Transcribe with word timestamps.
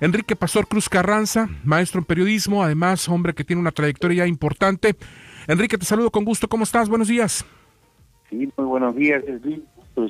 Enrique 0.00 0.36
Pastor 0.36 0.66
Cruz 0.68 0.88
Carranza, 0.88 1.48
maestro 1.64 2.00
en 2.00 2.04
periodismo, 2.04 2.62
además 2.62 3.08
hombre 3.08 3.34
que 3.34 3.44
tiene 3.44 3.60
una 3.60 3.72
trayectoria 3.72 4.26
importante. 4.26 4.96
Enrique, 5.46 5.78
te 5.78 5.84
saludo 5.84 6.10
con 6.10 6.24
gusto. 6.24 6.48
¿Cómo 6.48 6.64
estás? 6.64 6.88
Buenos 6.88 7.08
días. 7.08 7.44
Sí, 8.30 8.48
muy 8.56 8.66
buenos 8.66 8.94
días, 8.94 9.22
Enrique. 9.26 9.62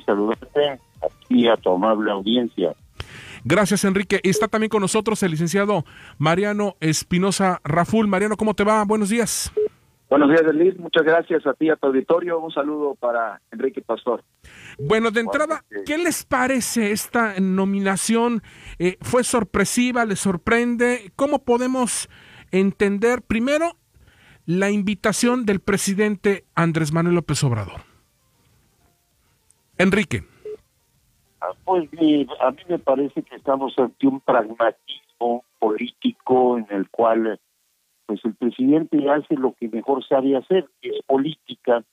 saludarte 0.05 0.79
aquí 1.01 1.47
a 1.47 1.55
tu 1.57 1.71
amable 1.71 2.11
audiencia. 2.11 2.75
Gracias, 3.43 3.85
Enrique. 3.85 4.19
Está 4.23 4.47
también 4.47 4.69
con 4.69 4.81
nosotros 4.81 5.23
el 5.23 5.31
licenciado 5.31 5.85
Mariano 6.17 6.75
Espinosa 6.79 7.61
Raful. 7.63 8.07
Mariano, 8.07 8.37
¿cómo 8.37 8.53
te 8.53 8.63
va? 8.63 8.83
Buenos 8.83 9.09
días. 9.09 9.51
Buenos 10.09 10.29
días, 10.29 10.55
Liz. 10.55 10.77
Muchas 10.79 11.03
gracias 11.03 11.45
a 11.45 11.53
ti, 11.53 11.69
a 11.69 11.75
tu 11.75 11.85
auditorio. 11.85 12.39
Un 12.39 12.51
saludo 12.51 12.95
para 12.95 13.39
Enrique 13.51 13.81
Pastor. 13.81 14.23
Bueno, 14.79 15.11
de 15.11 15.21
entrada, 15.21 15.63
¿qué 15.85 15.99
les 15.99 16.25
parece 16.25 16.91
esta 16.91 17.39
nominación? 17.39 18.41
Eh, 18.79 18.97
¿Fue 19.01 19.23
sorpresiva? 19.23 20.05
¿Les 20.05 20.19
sorprende? 20.19 21.11
¿Cómo 21.15 21.43
podemos 21.45 22.09
entender 22.51 23.21
primero 23.21 23.73
la 24.47 24.71
invitación 24.71 25.45
del 25.45 25.59
presidente 25.59 26.45
Andrés 26.55 26.91
Manuel 26.91 27.15
López 27.15 27.43
Obrador? 27.43 27.81
Enrique. 29.77 30.23
Ah, 31.39 31.51
pues 31.63 31.87
a 32.41 32.51
mí 32.51 32.61
me 32.67 32.79
parece 32.79 33.21
que 33.21 33.35
estamos 33.35 33.73
ante 33.77 34.07
un 34.07 34.19
pragmatismo 34.21 35.45
político 35.59 36.57
en 36.57 36.65
el 36.71 36.89
cual 36.89 37.39
pues 38.09 38.25
el 38.25 38.33
presidente 38.33 39.07
hace 39.07 39.35
lo 39.35 39.53
que 39.53 39.69
mejor 39.69 40.03
sabe 40.03 40.35
hacer, 40.35 40.67
que 40.81 40.89
es 40.89 41.03
política, 41.05 41.83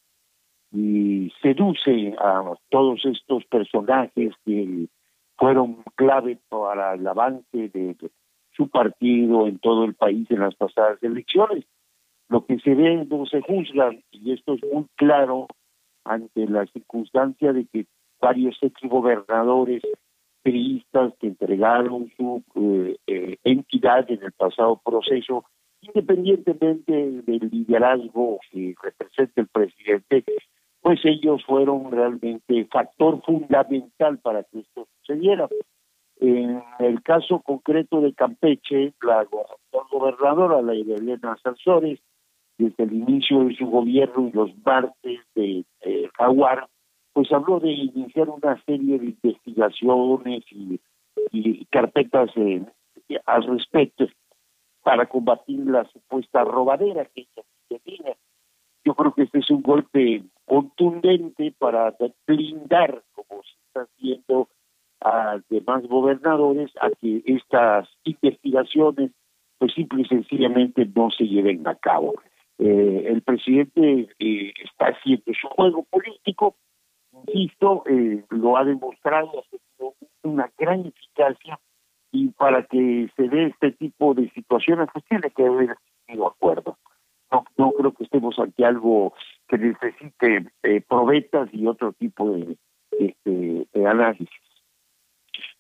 y 0.73 1.31
seduce 1.43 2.15
a 2.19 2.55
todos 2.71 3.05
estos 3.05 3.45
personajes 3.45 4.33
que 4.47 4.89
fueron 5.37 5.83
clave 5.95 6.39
para 6.49 6.95
el 6.95 7.07
avance 7.07 7.69
de 7.69 7.95
su 8.53 8.71
partido 8.71 9.47
en 9.47 9.59
todo 9.59 9.85
el 9.85 9.95
país 9.95 10.27
en 10.31 10.41
las 10.41 10.55
pasadas 10.55 11.03
elecciones. 11.03 11.67
Lo 12.31 12.47
que 12.47 12.59
se 12.61 12.75
ve 12.75 13.05
no 13.05 13.27
se 13.27 13.43
juzga, 13.43 13.95
y 14.11 14.33
esto 14.33 14.55
es 14.55 14.63
muy 14.73 14.87
claro 14.95 15.49
ante 16.03 16.47
la 16.47 16.65
circunstancia 16.65 17.53
de 17.53 17.67
que 17.67 17.85
varios 18.23 18.57
exgobernadores 18.63 19.83
periodistas 20.43 21.13
que 21.21 21.27
entregaron 21.27 22.11
su 22.17 22.43
eh, 22.55 22.97
eh, 23.07 23.37
entidad 23.45 24.11
en 24.11 24.23
el 24.23 24.33
pasado 24.33 24.81
proceso 24.83 25.45
independientemente 25.81 26.93
del 26.93 27.49
liderazgo 27.51 28.39
que 28.51 28.75
representa 28.83 29.41
el 29.41 29.49
presidente, 29.49 30.25
pues 30.81 31.01
ellos 31.05 31.45
fueron 31.45 31.91
realmente 31.91 32.67
factor 32.67 33.23
fundamental 33.23 34.19
para 34.19 34.45
que 34.45 34.61
esto 34.61 34.87
sucediera. 35.01 35.49
En 36.19 36.63
el 36.79 37.03
caso 37.03 37.41
concreto 37.41 38.01
de 38.01 38.15
Campeche, 38.15 38.95
la 39.03 39.27
gobernadora, 39.91 40.63
la 40.63 40.73
Elena 40.73 41.37
Sanzores, 41.43 42.01
desde 42.57 42.85
el 42.85 42.95
inicio 42.95 43.45
de 43.45 43.55
su 43.55 43.67
gobierno 43.67 44.29
y 44.29 44.33
los 44.33 44.51
martes 44.65 45.21
de 45.35 45.65
Jaguar, 46.17 46.69
pues 47.13 47.31
habló 47.33 47.61
de 47.61 47.71
iniciar 47.71 48.29
una 48.29 48.63
serie 48.65 48.99
de 48.99 49.07
investigaciones 49.07 50.45
y, 50.51 50.81
carpetas 51.71 52.31
al 53.27 53.43
respecto 53.45 54.07
para 54.87 55.07
combatir 55.07 55.59
la 55.67 55.85
supuesta 55.87 56.45
robadera 56.45 57.07
que 57.07 57.23
ella 57.23 57.81
tiene. 57.83 58.17
Yo 58.85 58.95
creo 58.95 59.13
que 59.13 59.25
este 59.25 59.41
es 59.41 59.51
un 59.51 59.61
golpe 59.61 60.23
contundente 60.45 61.53
para 61.59 61.93
blindar, 62.25 63.03
como 63.13 63.43
se 63.43 63.51
está 63.67 63.81
haciendo 63.81 64.49
a 65.01 65.41
demás 65.51 65.83
gobernadores, 65.89 66.71
a 66.81 66.91
que 67.01 67.21
estas 67.27 67.89
investigaciones 68.05 69.11
pues 69.59 69.75
simple 69.75 70.03
y 70.03 70.05
sencillamente 70.05 70.87
no 70.95 71.11
se 71.11 71.25
lleven 71.27 71.67
a 71.67 71.75
cabo. 71.75 72.15
Eh, 72.59 73.07
el 73.09 73.23
presidente 73.23 74.07
eh, 74.21 74.53
está 74.63 74.91
haciendo 74.91 75.33
su 75.35 75.49
juego 75.49 75.83
político, 75.91 76.55
insisto, 77.27 77.83
eh, 77.87 78.25
lo 78.31 78.57
ha 78.57 78.63
demostrado, 78.63 79.33
ha 79.37 79.43
tenido 79.51 79.97
una 80.23 80.49
gran 80.57 80.87
eficacia 80.87 81.59
y 82.17 82.29
para 82.29 82.63
que 82.65 83.11
se 83.15 83.29
dé 83.29 83.47
este 83.47 83.73
tipo 83.73 84.15
de 84.15 84.31
situaciones, 84.31 84.89
pues 84.91 85.05
tiene 85.05 85.31
que 85.31 85.45
haber 85.45 85.77
sido 86.07 86.27
acuerdo. 86.27 86.79
No, 87.31 87.45
no 87.59 87.73
creo 87.73 87.93
que 87.93 88.05
estemos 88.05 88.39
ante 88.39 88.65
algo 88.65 89.13
que 89.49 89.59
necesite 89.59 90.47
eh, 90.63 90.81
probetas 90.89 91.51
y 91.53 91.67
otro 91.67 91.93
tipo 91.93 92.31
de, 92.33 92.57
este, 92.99 93.67
análisis. 93.87 94.29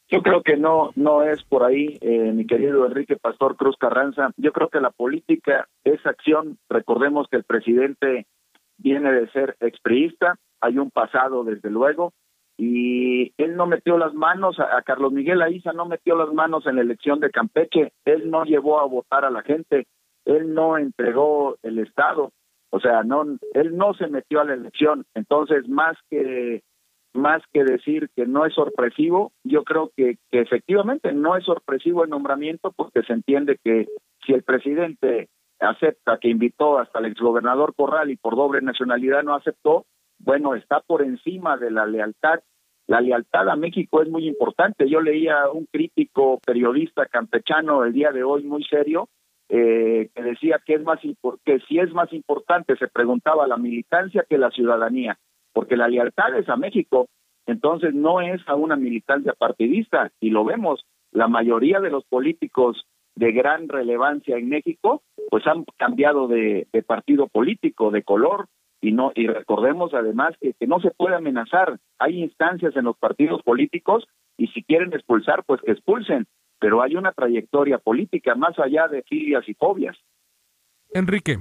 Yo 0.09 0.23
creo 0.23 0.43
que 0.43 0.57
no 0.57 0.93
no 0.95 1.23
es 1.25 1.43
por 1.45 1.65
ahí, 1.65 1.99
eh, 2.01 2.33
mi 2.33 2.47
querido 2.47 2.87
Enrique 2.87 3.17
Pastor 3.17 3.57
Cruz 3.57 3.77
Carranza. 3.77 4.31
Yo 4.37 4.53
creo 4.53 4.69
que 4.69 4.81
la 4.81 4.91
política 4.91 5.69
es 5.85 6.05
acción. 6.07 6.59
Recordemos 6.71 7.29
que 7.29 7.37
el 7.37 7.45
presidente 7.45 8.27
viene 8.79 9.13
de 9.13 9.29
ser 9.33 9.57
expriista, 9.61 10.39
hay 10.61 10.79
un 10.79 10.91
pasado 10.91 11.45
desde 11.45 11.71
luego, 11.71 12.15
y 12.59 13.33
él 13.37 13.57
no 13.57 13.67
metió 13.67 13.99
las 13.99 14.15
manos, 14.15 14.59
a, 14.59 14.81
Carlos 14.83 15.13
Miguel 15.13 15.43
Aiza 15.43 15.73
no 15.73 15.87
metió 15.87 16.17
las 16.17 16.33
manos 16.33 16.67
en 16.67 16.77
la 16.77 16.83
elección 16.83 17.21
de 17.21 17.31
Campeche, 17.31 17.93
él 18.05 18.31
no 18.31 18.45
llevó 18.45 18.81
a 18.81 18.87
votar 18.87 19.25
a 19.25 19.31
la 19.31 19.43
gente, 19.43 19.87
él 20.25 20.55
no 20.55 20.79
entregó 20.79 21.57
el 21.63 21.79
Estado, 21.79 22.33
o 22.71 22.81
sea, 22.81 23.03
no, 23.03 23.25
él 23.55 23.77
no 23.77 23.95
se 23.95 24.09
metió 24.09 24.41
a 24.41 24.45
la 24.45 24.55
elección, 24.55 25.05
entonces 25.15 25.69
más 25.69 25.97
que 26.11 26.63
más 27.15 27.43
que 27.51 27.65
decir 27.65 28.11
que 28.15 28.27
no 28.27 28.45
es 28.45 28.53
sorpresivo, 28.53 29.33
yo 29.43 29.65
creo 29.65 29.91
que, 29.97 30.19
que 30.31 30.41
efectivamente 30.41 31.13
no 31.13 31.35
es 31.35 31.45
sorpresivo 31.45 32.05
el 32.05 32.11
nombramiento 32.11 32.73
porque 32.77 33.03
se 33.05 33.15
entiende 33.15 33.59
que 33.65 33.87
si 34.27 34.35
el 34.35 34.43
presidente 34.43 35.31
acepta 35.59 36.19
que 36.21 36.29
invitó 36.29 36.79
hasta 36.79 36.99
el 36.99 37.07
exgobernador 37.07 37.75
Corral 37.75 38.11
y 38.11 38.17
por 38.17 38.37
doble 38.37 38.61
nacionalidad 38.61 39.23
no 39.23 39.35
aceptó, 39.35 39.87
bueno, 40.19 40.55
está 40.55 40.81
por 40.81 41.03
encima 41.03 41.57
de 41.57 41.71
la 41.71 41.87
lealtad. 41.87 42.41
La 42.87 43.01
lealtad 43.01 43.49
a 43.49 43.57
México 43.57 44.03
es 44.03 44.09
muy 44.09 44.27
importante. 44.29 44.89
Yo 44.89 45.01
leía 45.01 45.43
a 45.43 45.51
un 45.51 45.67
crítico 45.67 46.39
periodista 46.45 47.07
campechano 47.07 47.85
el 47.85 47.93
día 47.93 48.13
de 48.13 48.23
hoy 48.23 48.45
muy 48.45 48.65
serio 48.65 49.09
eh, 49.49 50.11
que 50.13 50.23
decía 50.23 50.61
que 50.65 50.75
es 50.75 50.83
más 50.83 50.99
que 51.45 51.61
si 51.69 51.79
es 51.79 51.93
más 51.93 52.13
importante 52.13 52.77
se 52.77 52.89
preguntaba 52.89 53.47
la 53.47 53.57
militancia 53.57 54.27
que 54.29 54.39
la 54.39 54.51
ciudadanía, 54.51 55.19
porque 55.53 55.77
la 55.77 55.87
lealtad 55.87 56.37
es 56.37 56.49
a 56.49 56.57
México, 56.57 57.07
entonces 57.47 57.95
no 57.95 58.21
es 58.21 58.41
a 58.49 58.57
una 58.57 58.75
militancia 58.75 59.35
partidista 59.39 60.11
y 60.21 60.31
lo 60.31 60.45
vemos. 60.45 60.85
La 61.13 61.29
mayoría 61.29 61.79
de 61.79 61.91
los 61.91 62.05
políticos 62.07 62.87
de 63.15 63.31
gran 63.31 63.69
relevancia 63.69 64.37
en 64.37 64.49
México, 64.49 65.03
pues 65.31 65.47
han 65.47 65.65
cambiado 65.77 66.27
de 66.27 66.67
partido 66.85 67.29
político, 67.29 67.93
de 67.93 68.03
color, 68.03 68.49
y 68.81 68.93
no 68.93 69.13
y 69.15 69.27
recordemos 69.27 69.95
además 69.95 70.35
que, 70.41 70.53
que 70.55 70.67
no 70.67 70.81
se 70.81 70.91
puede 70.91 71.17
amenazar. 71.17 71.79
Hay 71.99 72.23
instancias 72.23 72.77
en 72.77 72.85
los 72.85 72.97
partidos 72.97 73.43
políticos 73.43 74.07
y 74.37 74.49
si 74.49 74.63
quieren 74.63 74.93
expulsar 74.93 75.45
pues 75.45 75.61
que 75.63 75.73
expulsen 75.73 76.27
pero 76.59 76.83
hay 76.83 76.97
una 76.97 77.13
trayectoria 77.13 77.79
política 77.79 78.35
más 78.35 78.59
allá 78.59 78.89
de 78.89 79.03
filias 79.03 79.47
y 79.49 79.55
fobias. 79.55 79.97
Enrique. 80.93 81.39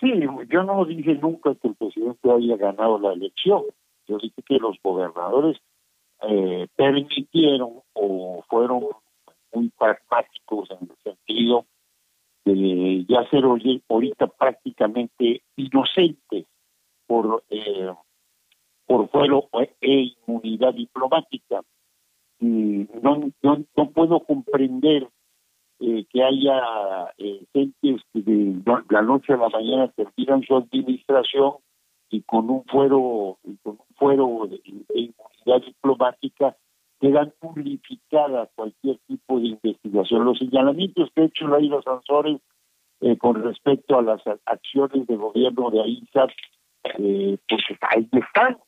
Sí 0.00 0.12
yo 0.48 0.62
no 0.62 0.84
dije 0.84 1.14
nunca 1.16 1.54
que 1.56 1.68
el 1.68 1.74
presidente 1.74 2.30
haya 2.30 2.56
ganado 2.56 2.98
la 2.98 3.12
elección. 3.12 3.62
Yo 4.06 4.18
dije 4.18 4.42
que 4.46 4.58
los 4.58 4.76
gobernadores 4.82 5.58
eh, 6.22 6.66
permitieron 6.76 7.82
o 7.92 8.42
fueron 8.48 8.84
muy 9.52 9.70
pragmáticos 9.78 10.70
en 10.70 10.88
el 10.90 10.96
sentido 11.02 11.66
de 12.54 13.04
ya 13.08 13.28
ser 13.30 13.44
ahorita 13.44 14.26
prácticamente 14.26 15.42
inocentes 15.56 16.46
por 17.06 17.42
eh, 17.50 17.92
por 18.86 19.08
fuero 19.10 19.48
e 19.80 20.14
inmunidad 20.26 20.74
diplomática. 20.74 21.62
Y 22.40 22.88
no, 23.02 23.30
no, 23.42 23.64
no 23.76 23.90
puedo 23.90 24.20
comprender 24.20 25.08
eh, 25.80 26.06
que 26.10 26.22
haya 26.22 27.12
eh, 27.18 27.44
que 27.52 27.70
de 28.14 28.62
la 28.88 29.02
noche 29.02 29.32
a 29.32 29.36
la 29.36 29.48
mañana 29.48 29.88
terminan 29.88 30.42
su 30.42 30.56
administración 30.56 31.54
y 32.10 32.22
con 32.22 32.48
un 32.48 32.64
fuero, 32.64 33.38
con 33.62 33.78
un 33.78 33.94
fuero 33.96 34.46
de, 34.48 34.56
de 34.58 35.00
inmunidad 35.00 35.66
diplomática 35.66 36.56
quedan 37.00 37.32
purificadas 37.40 38.48
cualquier 38.54 38.98
tipo 39.06 39.38
de 39.38 39.48
investigación. 39.48 40.24
Los 40.24 40.38
señalamientos 40.38 41.10
que 41.14 41.22
ha 41.22 41.24
hecho 41.26 41.48
Laila 41.48 41.80
Sansores 41.82 42.40
eh, 43.00 43.16
con 43.16 43.42
respecto 43.42 43.98
a 43.98 44.02
las 44.02 44.20
acciones 44.44 45.06
de 45.06 45.16
gobierno 45.16 45.70
de 45.70 45.82
AISA, 45.82 46.26
eh, 46.98 47.38
pues 47.48 47.62
ahí 47.82 48.08
están, 48.12 48.58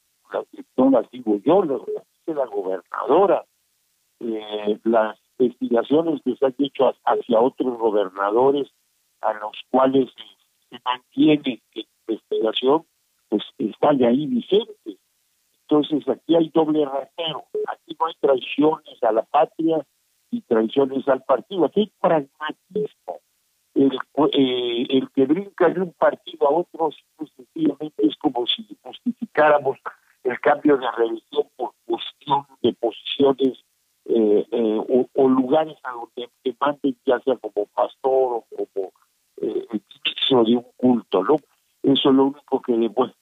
no 0.76 0.90
las 0.90 1.10
digo 1.10 1.40
yo, 1.44 1.64
las 1.64 1.80
dice 1.84 2.38
la 2.38 2.46
gobernadora, 2.46 3.44
eh, 4.20 4.78
las 4.84 5.18
investigaciones 5.38 6.20
que 6.24 6.36
se 6.36 6.46
han 6.46 6.54
hecho 6.58 6.92
hacia 7.04 7.40
otros 7.40 7.78
gobernadores 7.78 8.68
a 9.22 9.32
los 9.34 9.52
cuales 9.70 10.08
se 10.68 10.78
mantiene 10.84 11.60
investigación, 12.06 12.84
pues 13.28 13.42
están 13.58 14.02
ahí 14.04 14.26
vigentes. 14.26 14.99
Entonces 15.70 16.08
aquí 16.08 16.34
hay 16.34 16.48
doble 16.52 16.84
rasero, 16.84 17.44
aquí 17.68 17.96
no 17.98 18.06
hay 18.06 18.14
traiciones 18.20 19.02
a 19.02 19.12
la 19.12 19.22
patria 19.22 19.86
y 20.30 20.40
traiciones 20.42 21.06
al 21.06 21.22
partido. 21.22 21.66
Aquí 21.66 21.80
hay 21.80 21.92
pragmatismo. 22.00 23.20
El, 23.74 23.92
eh, 24.32 24.86
el 24.90 25.10
que 25.12 25.26
brinca 25.26 25.68
de 25.68 25.80
un 25.82 25.92
partido 25.92 26.48
a 26.48 26.52
otro, 26.52 26.90
sencillamente 27.36 28.04
es 28.04 28.16
como 28.16 28.44
si 28.48 28.66
justificáramos 28.82 29.78
el 30.24 30.40
cambio 30.40 30.76
de 30.76 30.90
religión 30.90 31.46
por 31.56 31.72
cuestión 31.86 32.46
de 32.62 32.72
posiciones 32.74 33.64
eh, 34.06 34.46
eh, 34.50 35.06
o, 35.14 35.28
lugares 35.28 35.76
a 35.84 35.92
donde 35.92 36.30
te 36.42 36.56
manden, 36.60 36.96
ya 37.06 37.20
sea 37.20 37.36
como 37.36 37.66
pastor 37.66 38.02
o 38.02 38.44
como 38.50 38.92
eh, 39.40 39.66
de 39.70 40.56
un 40.56 40.66
culto, 40.76 41.22
¿no? 41.22 41.36
Eso 41.82 42.10
es 42.10 42.14
lo 42.14 42.24
único 42.24 42.60
que 42.60 42.72
demuestra, 42.72 43.19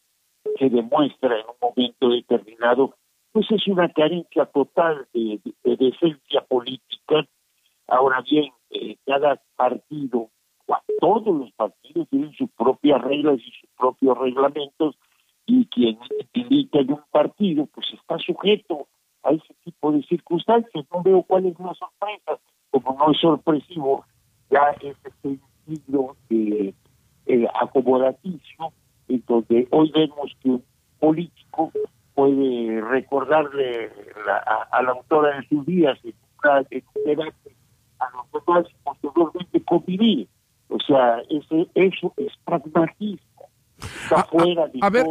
que 0.58 0.68
demuestra 0.68 1.38
en 1.38 1.46
un 1.46 1.56
momento 1.60 2.08
determinado, 2.10 2.94
pues 3.32 3.46
es 3.50 3.66
una 3.68 3.88
carencia 3.90 4.46
total 4.46 5.06
de, 5.14 5.40
decencia 5.62 6.40
política. 6.42 7.26
Ahora 7.86 8.22
bien, 8.28 8.52
eh, 8.70 8.96
cada 9.06 9.40
partido, 9.56 10.30
todos 11.00 11.36
los 11.36 11.52
partidos 11.52 12.08
tienen 12.08 12.32
sus 12.32 12.50
propias 12.50 13.00
reglas 13.02 13.38
y 13.38 13.50
sus 13.50 13.70
propios 13.76 14.18
reglamentos, 14.18 14.96
y 15.46 15.64
quien 15.66 15.98
milita 16.34 16.80
en 16.80 16.92
un 16.92 17.02
partido, 17.10 17.66
pues 17.66 17.86
está 17.94 18.18
sujeto 18.18 18.88
a 19.22 19.30
ese 19.30 19.54
tipo 19.64 19.92
de 19.92 20.02
circunstancias. 20.02 20.84
No 20.92 21.02
veo 21.02 21.22
cuál 21.22 21.46
es 21.46 21.58
la 21.58 21.72
sorpresa. 21.74 22.38
Como 22.70 22.98
no 22.98 23.12
es 23.12 23.18
sorpresivo 23.18 24.04
ya 24.50 24.74
ese 24.80 25.10
sentido 25.22 26.16
de 26.28 26.74
eh, 27.26 27.46
acomodaticio, 27.54 28.72
en 29.08 29.22
donde 29.26 29.66
hoy 29.70 29.90
vemos 29.94 30.36
que 30.42 30.50
un 30.50 30.64
político 30.98 31.72
puede 32.14 32.80
recordarle 32.80 33.90
a, 34.72 34.82
la 34.82 34.90
autora 34.90 35.36
de 35.36 35.46
sus 35.48 35.64
días 35.66 35.98
en, 36.04 36.14
un 36.94 37.04
debate 37.04 37.56
a 37.98 38.06
los 38.10 38.44
demás 38.44 38.66
posteriormente 38.84 39.62
convivir. 39.64 40.28
O 40.68 40.78
sea, 40.80 41.22
ese, 41.30 41.68
eso 41.74 42.12
es 42.16 42.32
pragmatismo 42.44 43.27
a, 44.10 44.90
ver, 44.90 45.06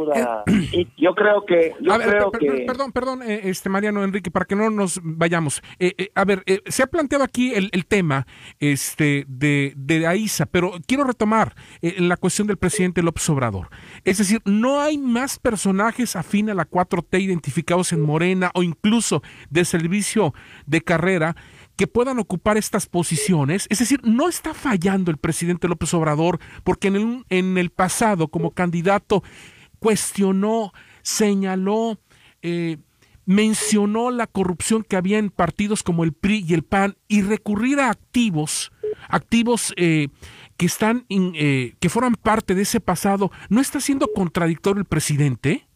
eh, 0.73 0.87
yo 0.97 1.13
creo 1.15 1.45
que 1.45 1.73
yo 1.81 1.97
creo 1.97 2.31
que 2.31 2.65
perdón 2.65 2.91
perdón 2.91 3.21
eh, 3.23 3.41
este 3.45 3.69
Mariano 3.69 4.03
Enrique 4.03 4.31
para 4.31 4.45
que 4.45 4.55
no 4.55 4.69
nos 4.69 4.99
vayamos. 5.03 5.61
Eh, 5.79 6.09
a 6.15 6.25
ver 6.25 6.43
se 6.65 6.83
ha 6.83 6.87
planteado 6.87 7.23
aquí 7.23 7.53
el, 7.53 7.85
tema 7.87 8.27
este 8.59 9.25
de 9.27 9.73
de 9.75 10.07
AISA 10.07 10.45
pero 10.45 10.73
quiero 10.85 11.03
retomar 11.03 11.55
la 11.81 12.17
cuestión 12.17 12.47
del 12.47 12.57
presidente 12.57 13.01
López 13.01 13.29
Obrador. 13.29 13.69
Es 14.03 14.17
decir 14.17 14.41
no 14.45 14.81
hay 14.81 14.97
más 14.97 15.39
personajes 15.39 16.15
afín 16.15 16.49
a 16.49 16.53
la 16.53 16.69
4T 16.69 17.21
identificados 17.21 17.93
en 17.93 18.01
Morena 18.01 18.51
o 18.53 18.63
incluso 18.63 19.21
de 19.49 19.65
servicio 19.65 20.33
de 20.65 20.81
carrera 20.81 21.35
que 21.77 21.87
puedan 21.87 22.19
ocupar 22.19 22.57
estas 22.57 22.87
posiciones. 22.87 23.67
Es 23.69 23.79
decir, 23.79 24.01
no 24.03 24.27
está 24.27 24.53
fallando 24.53 25.11
el 25.11 25.17
presidente 25.17 25.67
López 25.67 25.93
Obrador 25.93 26.39
porque 26.63 26.89
en 26.89 26.95
el, 26.95 27.25
en 27.29 27.57
el 27.57 27.69
pasado 27.69 28.27
como 28.27 28.51
candidato 28.51 29.23
cuestionó, 29.79 30.73
señaló, 31.03 31.99
eh, 32.41 32.77
mencionó 33.25 34.09
la 34.09 34.25
corrupción 34.25 34.83
que 34.83 34.95
había 34.95 35.19
en 35.19 35.29
partidos 35.29 35.83
como 35.83 36.03
el 36.03 36.13
PRI 36.13 36.45
y 36.47 36.53
el 36.55 36.63
PAN 36.63 36.97
y 37.07 37.21
recurrir 37.21 37.79
a 37.79 37.91
activos, 37.91 38.71
activos 39.07 39.73
eh, 39.77 40.07
que 40.57 40.65
están, 40.65 41.05
eh, 41.09 41.75
que 41.79 41.89
fueran 41.89 42.15
parte 42.15 42.55
de 42.55 42.63
ese 42.63 42.79
pasado, 42.79 43.31
¿no 43.49 43.61
está 43.61 43.79
siendo 43.81 44.07
contradictorio 44.15 44.79
el 44.79 44.87
presidente? 44.87 45.66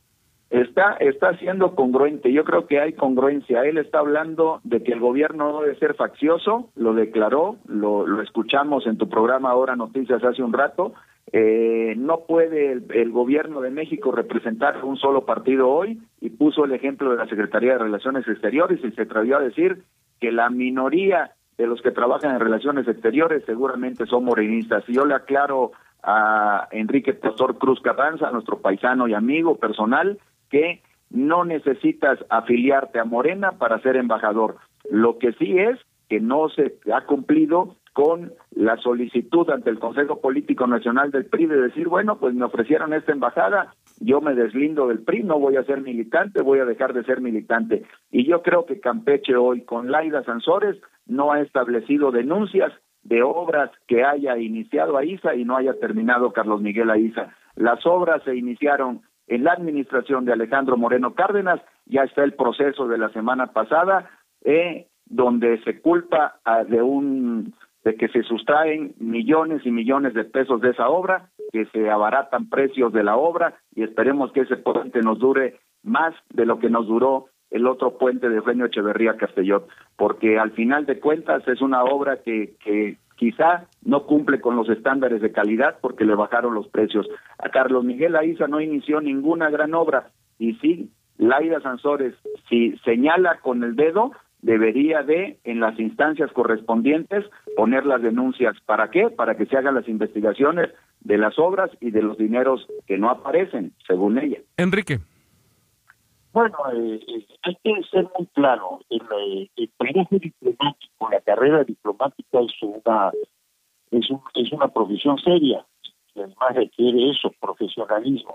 Está, 0.52 0.98
está 1.00 1.38
siendo 1.38 1.76
congruente. 1.76 2.34
Yo 2.34 2.44
creo 2.44 2.68
que 2.68 2.82
hay 2.82 2.92
congruencia. 2.92 3.64
Él 3.64 3.78
está 3.78 4.00
hablando 4.00 4.60
de 4.66 4.84
que 4.84 4.92
el 4.92 5.00
gobierno 5.00 5.50
no 5.50 5.62
debe 5.62 5.80
ser 5.80 5.94
faccioso, 5.94 6.70
lo 6.76 6.94
declaró, 6.94 7.56
lo, 7.68 8.06
lo 8.06 8.22
escuchamos 8.22 8.86
en 8.86 8.98
tu 8.98 9.08
programa 9.08 9.50
ahora 9.50 9.78
Noticias 9.78 10.22
hace 10.22 10.44
un 10.44 10.52
rato. 10.52 10.94
Eh, 11.32 11.94
no 11.98 12.26
puede 12.28 12.74
el, 12.74 12.86
el, 12.94 13.12
gobierno 13.12 13.62
de 13.62 13.70
México 13.70 14.12
representar 14.12 14.84
un 14.84 14.98
solo 14.98 15.26
partido 15.26 15.70
hoy 15.70 16.02
y 16.20 16.32
puso 16.32 16.66
el 16.66 16.74
ejemplo 16.74 17.12
de 17.12 17.18
la 17.18 17.28
Secretaría 17.28 17.74
de 17.74 17.78
Relaciones 17.78 18.28
Exteriores 18.28 18.84
y 18.84 18.92
se 18.92 19.04
atrevió 19.04 19.38
a 19.38 19.42
decir 19.42 19.84
que 20.20 20.34
la 20.34 20.50
minoría 20.50 21.32
de 21.58 21.68
los 21.68 21.82
que 21.82 21.92
trabajan 21.92 22.34
en 22.34 22.42
relaciones 22.42 22.86
exteriores 22.90 23.46
seguramente 23.46 24.06
son 24.06 24.26
morenistas. 24.26 24.84
Y 24.90 24.96
yo 24.96 25.06
le 25.06 25.14
aclaro 25.14 25.72
a 26.04 26.68
Enrique 26.72 27.14
Pastor 27.14 27.58
Cruz 27.58 27.80
Carranza, 27.82 28.32
nuestro 28.32 28.60
paisano 28.60 29.08
y 29.08 29.14
amigo 29.14 29.56
personal, 29.56 30.20
que 30.52 30.82
no 31.10 31.44
necesitas 31.44 32.20
afiliarte 32.30 33.00
a 33.00 33.06
Morena 33.06 33.54
para 33.54 33.80
ser 33.80 33.96
embajador. 33.96 34.58
Lo 34.90 35.18
que 35.18 35.34
sí 35.34 35.58
es 35.58 35.80
que 36.10 36.20
no 36.20 36.50
se 36.50 36.78
ha 36.94 37.06
cumplido 37.06 37.76
con 37.94 38.34
la 38.52 38.78
solicitud 38.78 39.50
ante 39.50 39.70
el 39.70 39.80
Consejo 39.80 40.22
Político 40.22 40.66
Nacional 40.66 41.12
del 41.12 41.26
PRI 41.26 41.46
de 41.48 41.62
decir, 41.62 41.88
bueno, 41.90 42.20
pues 42.20 42.34
me 42.34 42.46
ofrecieron 42.46 42.94
esta 42.94 43.12
embajada, 43.12 43.74
yo 44.00 44.22
me 44.22 44.34
deslindo 44.34 44.88
del 44.88 45.00
PRI, 45.00 45.24
no 45.24 45.40
voy 45.40 45.58
a 45.58 45.64
ser 45.64 45.82
militante, 45.82 46.42
voy 46.42 46.60
a 46.60 46.66
dejar 46.66 46.94
de 46.94 47.04
ser 47.04 47.20
militante. 47.22 47.84
Y 48.12 48.26
yo 48.26 48.42
creo 48.42 48.66
que 48.66 48.80
Campeche 48.80 49.36
hoy, 49.36 49.62
con 49.64 49.92
Laida 49.92 50.24
Sansores, 50.24 50.78
no 51.06 51.34
ha 51.34 51.42
establecido 51.42 52.12
denuncias 52.12 52.72
de 53.04 53.24
obras 53.24 53.72
que 53.88 54.04
haya 54.04 54.38
iniciado 54.38 54.98
Aiza 54.98 55.36
y 55.36 55.44
no 55.44 55.58
haya 55.58 55.74
terminado 55.80 56.32
Carlos 56.32 56.62
Miguel 56.62 56.90
Aiza. 56.90 57.34
Las 57.56 57.86
obras 57.86 58.24
se 58.24 58.36
iniciaron 58.36 59.02
en 59.32 59.46
la 59.46 59.54
administración 59.54 60.26
de 60.26 60.34
Alejandro 60.34 60.76
Moreno 60.76 61.14
Cárdenas, 61.14 61.62
ya 61.86 62.04
está 62.04 62.22
el 62.26 62.34
proceso 62.34 62.90
de 62.90 62.98
la 62.98 63.08
semana 63.14 63.48
pasada, 63.54 64.10
eh, 64.44 64.88
donde 65.06 65.64
se 65.64 65.80
culpa 65.80 66.36
de 66.68 66.82
un 66.82 67.54
de 67.86 67.96
que 67.96 68.10
se 68.10 68.24
sustraen 68.24 68.94
millones 69.00 69.66
y 69.66 69.72
millones 69.72 70.14
de 70.14 70.26
pesos 70.26 70.60
de 70.60 70.72
esa 70.72 70.90
obra, 70.90 71.30
que 71.54 71.66
se 71.68 71.90
abaratan 71.90 72.50
precios 72.50 72.92
de 72.92 73.04
la 73.04 73.16
obra 73.16 73.56
y 73.74 73.84
esperemos 73.84 74.34
que 74.34 74.42
ese 74.42 74.58
puente 74.58 75.00
nos 75.00 75.18
dure 75.18 75.62
más 75.82 76.14
de 76.30 76.46
lo 76.46 76.60
que 76.60 76.70
nos 76.70 76.86
duró 76.86 77.28
el 77.52 77.68
otro 77.68 77.98
puente 77.98 78.28
de 78.30 78.42
Reño 78.42 78.66
Echeverría 78.66 79.16
Castellón, 79.16 79.64
porque 79.96 80.40
al 80.40 80.52
final 80.52 80.86
de 80.86 81.00
cuentas 81.00 81.48
es 81.48 81.62
una 81.62 81.86
obra 81.86 82.18
que, 82.18 82.56
que 82.64 82.98
quizá 83.22 83.68
no 83.86 84.08
cumple 84.08 84.42
con 84.42 84.56
los 84.56 84.68
estándares 84.68 85.22
de 85.22 85.32
calidad 85.32 85.78
porque 85.80 86.06
le 86.06 86.16
bajaron 86.16 86.56
los 86.56 86.68
precios. 86.70 87.08
A 87.38 87.50
Carlos 87.50 87.84
Miguel 87.84 88.16
Aiza 88.16 88.48
no 88.48 88.60
inició 88.60 89.00
ninguna 89.00 89.52
gran 89.52 89.76
obra 89.76 90.10
y 90.40 90.56
sí, 90.56 90.90
Laida 91.20 91.62
Sansores, 91.62 92.16
si 92.50 92.76
señala 92.84 93.38
con 93.44 93.64
el 93.64 93.76
dedo, 93.76 94.12
debería 94.42 95.04
de, 95.04 95.38
en 95.44 95.60
las 95.60 95.80
instancias 95.80 96.32
correspondientes, 96.32 97.24
poner 97.56 97.86
las 97.86 98.02
denuncias. 98.02 98.58
¿Para 98.66 98.90
qué? 98.90 99.12
Para 99.12 99.38
que 99.38 99.46
se 99.46 99.56
hagan 99.56 99.76
las 99.76 99.88
investigaciones 99.88 100.72
de 101.02 101.20
las 101.20 101.38
obras 101.38 101.70
y 101.80 101.92
de 101.92 102.02
los 102.02 102.18
dineros 102.18 102.66
que 102.88 102.98
no 102.98 103.12
aparecen, 103.12 103.74
según 103.86 104.18
ella. 104.18 104.40
Enrique. 104.58 104.98
Bueno, 106.34 106.58
eh, 106.74 107.00
eh, 107.08 107.28
hay 107.44 107.58
que 107.64 107.84
ser 107.90 108.10
muy 108.18 108.28
claro. 108.28 108.80
El, 108.90 109.02
eh, 109.02 109.50
el 109.58 109.72
trabajo 109.78 110.16
diplomático, 110.18 111.10
la 111.10 111.22
carrera 111.22 111.64
diplomática 111.64 112.40
es 112.40 112.62
una 112.62 113.12
es, 113.92 114.10
un, 114.10 114.22
es 114.36 114.52
una 114.54 114.70
profesión 114.70 115.18
seria 115.20 115.66
y 116.16 116.20
además 116.20 116.56
requiere 116.56 117.10
eso, 117.10 117.32
profesionalismo. 117.40 118.34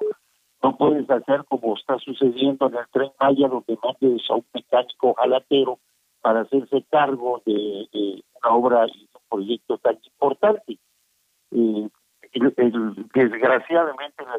No 0.63 0.77
puedes 0.77 1.09
hacer 1.09 1.45
como 1.47 1.77
está 1.77 1.99
sucediendo 1.99 2.69
en 2.69 2.77
el 2.77 2.89
tren 2.91 3.11
Maya, 3.21 3.49
donde 3.49 3.79
mandes 3.83 4.31
a 4.31 4.35
un 4.35 4.47
mecánico 4.53 5.15
jalatero 5.15 5.79
para 6.21 6.41
hacerse 6.41 6.85
cargo 6.91 7.43
de, 7.47 7.89
una 8.43 8.55
obra 8.55 8.87
y 8.87 9.09
un 9.15 9.21
proyecto 9.29 9.79
tan 9.79 9.99
importante. 10.05 10.79
Eh, 11.53 11.89
desgraciadamente 13.15 14.25
la 14.25 14.39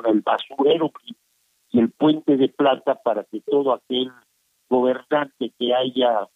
en 0.00 0.16
el 0.16 0.20
basurero 0.20 0.92
y 1.70 1.80
el 1.80 1.90
puente 1.90 2.36
de 2.36 2.48
plata 2.48 2.94
para 3.02 3.24
que 3.24 3.40
todo 3.40 3.72
aquel 3.72 4.10
gobernante 4.68 5.52
que 5.58 5.74
haya 5.74 6.28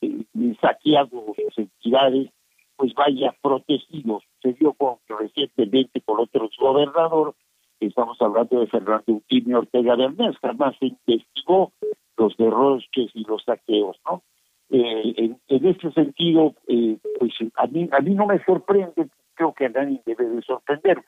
eh, 0.00 0.24
saqueado 0.60 1.34
sus 1.36 1.58
entidades 1.58 2.30
pues 2.76 2.92
vaya 2.94 3.34
protegido. 3.40 4.20
Se 4.42 4.52
dio 4.54 4.72
con, 4.74 4.96
recientemente 5.08 6.00
con 6.00 6.20
otros 6.20 6.50
gobernadores, 6.58 7.34
estamos 7.80 8.20
hablando 8.20 8.60
de 8.60 8.66
Fernando 8.66 9.04
Eutimio 9.06 9.58
Ortega 9.58 9.96
de 9.96 10.04
Arnés, 10.04 10.36
jamás 10.38 10.74
se 10.78 10.86
investigó 10.86 11.72
los 12.16 12.36
derroches 12.36 13.10
y 13.14 13.24
los 13.24 13.42
saqueos, 13.44 13.96
¿no? 14.04 14.22
Eh, 14.70 15.14
en, 15.16 15.40
en, 15.48 15.66
este 15.66 15.92
sentido, 15.92 16.54
eh, 16.68 16.96
pues 17.18 17.32
a 17.56 17.66
mí, 17.66 17.88
a 17.92 18.00
mí 18.00 18.14
no 18.14 18.26
me 18.26 18.42
sorprende, 18.44 19.08
creo 19.34 19.52
que 19.52 19.66
a 19.66 19.68
nadie 19.68 20.00
debe 20.06 20.24
de 20.24 20.42
sorprender. 20.42 21.04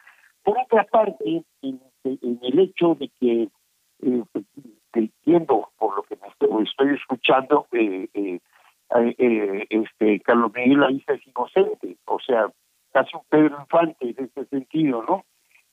Por 0.47 0.61
otra 0.61 0.85
parte, 0.85 1.43
en, 1.62 1.81
el 2.05 2.59
hecho 2.61 2.95
de 2.95 3.11
que, 3.19 3.49
eh, 4.03 4.23
entiendo 4.93 5.71
por 5.76 5.97
lo 5.97 6.05
que 6.05 6.17
me 6.23 6.29
estoy, 6.62 6.95
escuchando, 6.95 7.67
eh, 7.73 8.09
eh, 8.15 9.67
este 9.69 10.21
Carlos 10.21 10.53
Miguel 10.55 10.85
Aiza 10.85 11.15
es 11.15 11.26
inocente, 11.26 11.97
o 12.05 12.21
sea, 12.21 12.47
casi 12.93 13.17
un 13.17 13.25
Pedro 13.29 13.59
Infante 13.61 14.15
en 14.17 14.25
este 14.25 14.45
sentido, 14.45 15.03
¿no? 15.03 15.25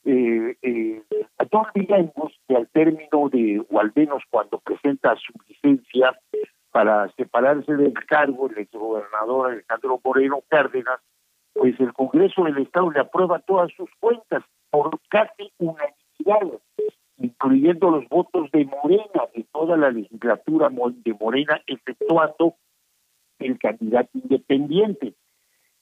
Eh, 0.06 0.58
eh, 0.64 1.04
no 1.52 1.62
olvidemos 1.62 2.34
que 2.48 2.56
al 2.56 2.68
término 2.70 3.30
de, 3.30 3.64
o 3.70 3.80
al 3.80 3.92
menos 3.94 4.24
cuando 4.32 4.58
presenta 4.58 5.16
su 5.18 5.34
licencia, 5.48 6.20
para 6.72 7.08
separarse 7.10 7.76
del 7.76 7.94
cargo 8.08 8.50
el 8.50 8.58
exgobernador 8.58 9.52
Alejandro 9.52 10.02
Moreno 10.04 10.40
Cárdenas, 10.48 11.00
pues 11.54 11.80
el 11.80 11.94
Congreso 11.94 12.46
del 12.46 12.58
Estado 12.58 12.90
le 12.90 13.02
aprueba 13.02 13.38
todas 13.38 13.72
sus 13.74 13.92
cuentas 14.00 14.44
por 14.74 15.00
casi 15.08 15.52
unanimidad, 15.60 16.60
incluyendo 17.20 17.92
los 17.92 18.10
votos 18.10 18.50
de 18.52 18.66
Morena, 18.66 19.28
de 19.36 19.46
toda 19.52 19.78
la 19.78 19.92
legislatura 19.92 20.70
de 20.70 21.14
Morena, 21.14 21.62
exceptuando 21.68 22.56
el 23.38 23.60
candidato 23.60 24.10
independiente. 24.16 25.14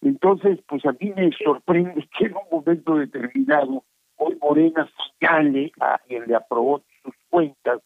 Entonces, 0.02 0.60
pues 0.68 0.86
a 0.86 0.92
mí 0.92 1.14
me 1.16 1.32
sorprende 1.42 2.06
que 2.18 2.26
en 2.26 2.36
un 2.36 2.44
momento 2.52 2.96
determinado 2.96 3.86
hoy 4.18 4.38
Morena 4.42 4.90
señale 5.18 5.72
a 5.80 5.98
quien 6.06 6.28
le 6.28 6.36
aprobó 6.36 6.84
sus 7.02 7.16
cuentas 7.30 7.80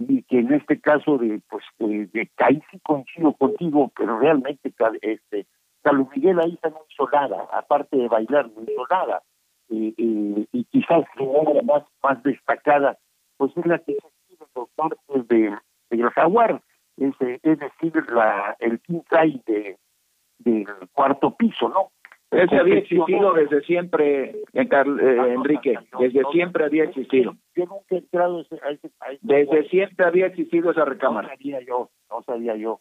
y 0.00 0.22
que 0.24 0.40
en 0.40 0.52
este 0.52 0.78
caso 0.82 1.16
de 1.16 1.40
pues 1.48 1.64
de, 1.78 2.08
de 2.12 2.30
sí 2.70 2.78
coincido 2.82 3.32
contigo, 3.32 3.90
pero 3.96 4.18
realmente 4.18 4.70
este 5.00 5.46
Carlos 5.80 6.08
Miguel 6.14 6.40
Aiza 6.40 6.68
no 6.68 6.82
hizo 6.90 7.08
nada, 7.10 7.48
aparte 7.52 7.96
de 7.96 8.08
bailar, 8.08 8.50
no 8.50 8.62
hizo 8.64 8.86
nada. 8.90 9.22
Y 9.72 10.64
quizás 10.70 11.04
su 11.16 11.30
obra 11.30 11.62
más, 11.62 11.84
más 12.02 12.22
destacada, 12.22 12.98
pues 13.36 13.56
es 13.56 13.66
la 13.66 13.78
que 13.78 13.92
se 13.94 14.06
escribe 14.06 14.46
por 14.52 14.68
partes 14.76 15.28
de, 15.28 15.56
de 15.90 16.10
Jaguar, 16.10 16.62
es, 16.96 17.14
es 17.20 17.58
decir, 17.58 17.92
la, 18.12 18.56
el 18.60 18.80
king 18.80 19.00
de, 19.46 19.76
del 20.38 20.66
cuarto 20.92 21.34
piso, 21.36 21.68
¿no? 21.68 21.90
Ese 22.30 22.56
había 22.56 22.78
existido 22.78 23.34
desde 23.34 23.60
siempre, 23.62 24.30
eh, 24.54 24.68
Enrique, 25.34 25.78
desde 25.98 26.22
siempre 26.32 26.64
había 26.64 26.84
existido. 26.84 27.36
Yo 27.54 27.66
nunca 27.66 27.94
he 27.94 27.98
entrado 27.98 28.38
a 28.62 28.70
ese, 28.70 28.90
Desde 29.20 29.68
siempre 29.68 30.06
había 30.06 30.26
existido 30.26 30.70
esa 30.70 30.86
recámara. 30.86 31.28
No 31.28 31.34
sabía 31.34 31.60
yo, 31.60 31.90
no 32.08 32.22
sabía 32.22 32.56
yo, 32.56 32.80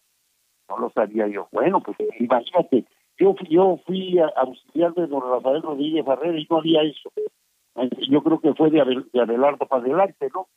no 0.69 0.77
lo 0.77 0.89
sabía 0.91 1.27
yo. 1.27 1.49
Bueno, 1.51 1.81
pues 1.81 1.97
imagínate, 2.17 2.85
yo, 3.21 3.35
yo 3.49 3.79
fui 3.85 4.19
a, 4.19 4.27
auxiliar 4.35 4.93
de 4.93 5.07
don 5.07 5.21
Rafael 5.21 5.61
Rodríguez 5.61 6.03
Barrera 6.03 6.37
y 6.37 6.47
no 6.49 6.57
había 6.57 6.81
eso. 6.81 7.11
Yo 8.09 8.21
creo 8.21 8.39
que 8.39 8.53
fue 8.53 8.69
de, 8.69 9.03
de 9.13 9.21
Abelardo 9.21 9.65
para 9.65 9.83
adelante, 9.83 10.29
¿no? 10.33 10.47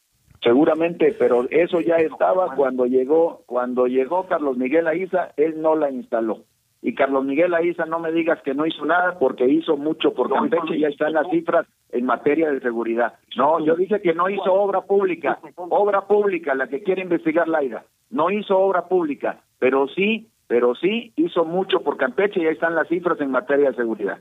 Seguramente, 0.42 1.14
pero 1.18 1.46
eso 1.50 1.80
ya 1.80 1.96
estaba 1.96 2.54
cuando 2.54 2.86
llegó, 2.86 3.42
cuando 3.46 3.86
llegó 3.86 4.26
Carlos 4.26 4.56
Miguel 4.56 4.86
Aiza, 4.86 5.32
él 5.36 5.62
no 5.62 5.74
la 5.76 5.90
instaló 5.90 6.40
y 6.84 6.94
Carlos 6.94 7.24
Miguel 7.24 7.54
Aiza 7.54 7.86
no 7.86 7.98
me 7.98 8.12
digas 8.12 8.42
que 8.42 8.52
no 8.52 8.66
hizo 8.66 8.84
nada 8.84 9.18
porque 9.18 9.48
hizo 9.48 9.78
mucho 9.78 10.12
por 10.12 10.30
Campeche, 10.30 10.78
ya 10.78 10.88
están 10.88 11.14
las 11.14 11.30
cifras 11.30 11.66
en 11.90 12.04
materia 12.04 12.50
de 12.50 12.60
seguridad. 12.60 13.14
No, 13.38 13.58
yo 13.64 13.74
dije 13.74 14.02
que 14.02 14.12
no 14.12 14.28
hizo 14.28 14.52
obra 14.52 14.82
pública, 14.82 15.38
obra 15.56 16.02
pública, 16.02 16.54
la 16.54 16.66
que 16.66 16.82
quiere 16.82 17.00
investigar 17.00 17.48
Laida, 17.48 17.86
no 18.10 18.30
hizo 18.30 18.58
obra 18.58 18.86
pública, 18.86 19.40
pero 19.58 19.88
sí, 19.88 20.28
pero 20.46 20.74
sí 20.74 21.12
hizo 21.16 21.44
mucho 21.44 21.80
por 21.82 21.96
Campeche 21.96 22.40
y 22.40 22.46
ahí 22.46 22.54
están 22.54 22.74
las 22.74 22.88
cifras 22.88 23.20
en 23.20 23.30
materia 23.30 23.70
de 23.70 23.76
seguridad 23.76 24.18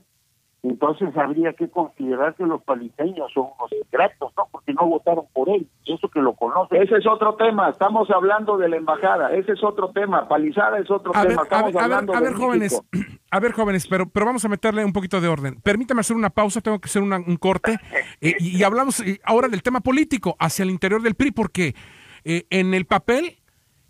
entonces 0.63 1.09
habría 1.17 1.51
que 1.53 1.69
considerar 1.69 2.35
que 2.35 2.45
los 2.45 2.63
paliseños 2.63 3.29
son 3.33 3.47
unos 3.59 3.69
ingratos, 3.73 4.31
¿no? 4.37 4.47
Porque 4.49 4.73
no 4.73 4.87
votaron 4.87 5.25
por 5.33 5.49
él, 5.49 5.67
y 5.83 5.93
eso 5.93 6.07
que 6.07 6.21
lo 6.21 6.33
conocen. 6.35 6.81
Ese 6.81 6.95
es 6.95 7.05
otro 7.05 7.35
tema, 7.35 7.69
estamos 7.69 8.09
hablando 8.09 8.57
de 8.57 8.69
la 8.69 8.77
embajada, 8.77 9.33
ese 9.33 9.51
es 9.51 9.63
otro 9.63 9.91
tema, 9.91 10.29
palizada 10.29 10.79
es 10.79 10.89
otro 10.89 11.11
tema, 11.11 11.43
estamos 11.43 11.75
hablando 11.75 12.15
a 12.15 12.21
ver, 12.21 12.33
jóvenes, 12.33 12.81
a 13.31 13.39
ver, 13.41 13.51
jóvenes, 13.51 13.87
pero, 13.87 14.07
pero 14.07 14.25
vamos 14.25 14.45
a 14.45 14.49
meterle 14.49 14.85
un 14.85 14.93
poquito 14.93 15.19
de 15.19 15.27
orden. 15.27 15.59
Permítame 15.61 15.99
hacer 15.99 16.15
una 16.15 16.29
pausa, 16.29 16.61
tengo 16.61 16.79
que 16.79 16.87
hacer 16.87 17.03
un 17.03 17.35
corte, 17.35 17.77
eh, 18.21 18.35
y, 18.39 18.63
hablamos 18.63 19.01
eh, 19.01 19.19
ahora 19.25 19.49
del 19.49 19.63
tema 19.63 19.81
político 19.81 20.37
hacia 20.39 20.63
el 20.63 20.69
interior 20.69 21.01
del 21.01 21.15
PRI, 21.15 21.31
porque 21.31 21.75
eh, 22.23 22.45
en 22.49 22.73
el 22.73 22.85
papel, 22.85 23.41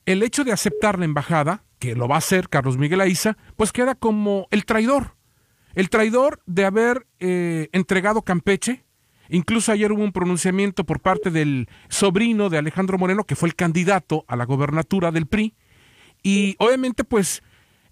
el 0.07 0.23
hecho 0.23 0.43
de 0.43 0.51
aceptar 0.51 0.97
la 0.97 1.05
embajada, 1.05 1.61
que 1.83 1.95
lo 1.95 2.07
va 2.07 2.15
a 2.15 2.19
hacer 2.19 2.47
Carlos 2.47 2.77
Miguel 2.77 3.01
Aiza, 3.01 3.35
pues 3.57 3.73
queda 3.73 3.93
como 3.93 4.47
el 4.51 4.63
traidor. 4.63 5.17
El 5.75 5.89
traidor 5.89 6.41
de 6.45 6.63
haber 6.63 7.07
eh, 7.19 7.67
entregado 7.73 8.21
Campeche, 8.21 8.85
incluso 9.27 9.69
ayer 9.69 9.91
hubo 9.91 10.01
un 10.01 10.13
pronunciamiento 10.13 10.85
por 10.85 11.01
parte 11.01 11.29
del 11.29 11.67
sobrino 11.89 12.49
de 12.49 12.57
Alejandro 12.57 12.97
Moreno, 12.97 13.25
que 13.25 13.35
fue 13.35 13.49
el 13.49 13.55
candidato 13.55 14.23
a 14.29 14.37
la 14.37 14.45
gobernatura 14.45 15.11
del 15.11 15.27
PRI, 15.27 15.55
y 16.23 16.55
obviamente 16.57 17.03
pues 17.03 17.43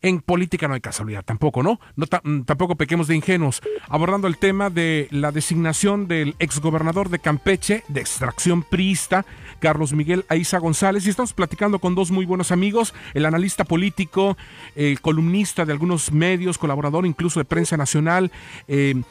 en 0.02 0.22
política 0.22 0.68
no 0.68 0.74
hay 0.74 0.82
casualidad 0.82 1.24
tampoco, 1.24 1.62
¿no? 1.64 1.80
no 1.96 2.08
mm, 2.24 2.42
tampoco 2.42 2.76
pequemos 2.76 3.08
de 3.08 3.16
ingenuos. 3.16 3.62
Abordando 3.88 4.28
el 4.28 4.38
tema 4.38 4.70
de 4.70 5.08
la 5.12 5.32
designación 5.32 6.08
del 6.08 6.36
exgobernador 6.40 7.10
de 7.10 7.20
Campeche, 7.20 7.84
de 7.88 8.02
extracción 8.02 8.64
priista, 8.64 9.26
Carlos 9.60 9.94
Miguel 9.94 10.26
Aiza 10.28 10.58
González. 10.58 11.06
Y 11.06 11.10
estamos 11.10 11.34
platicando 11.34 11.80
con 11.80 11.96
dos 11.96 12.12
muy 12.12 12.26
buenos 12.26 12.52
amigos, 12.52 12.94
el 13.14 13.26
analista 13.26 13.64
político, 13.64 14.38
el 14.76 15.00
columnista 15.02 15.66
de 15.66 15.74
algunos 15.74 16.12
medios, 16.12 16.58
colaborador 16.58 17.06
incluso 17.06 17.40
de 17.40 17.46
prensa 17.46 17.78
nacional. 17.78 18.32
Eh, 18.68 19.02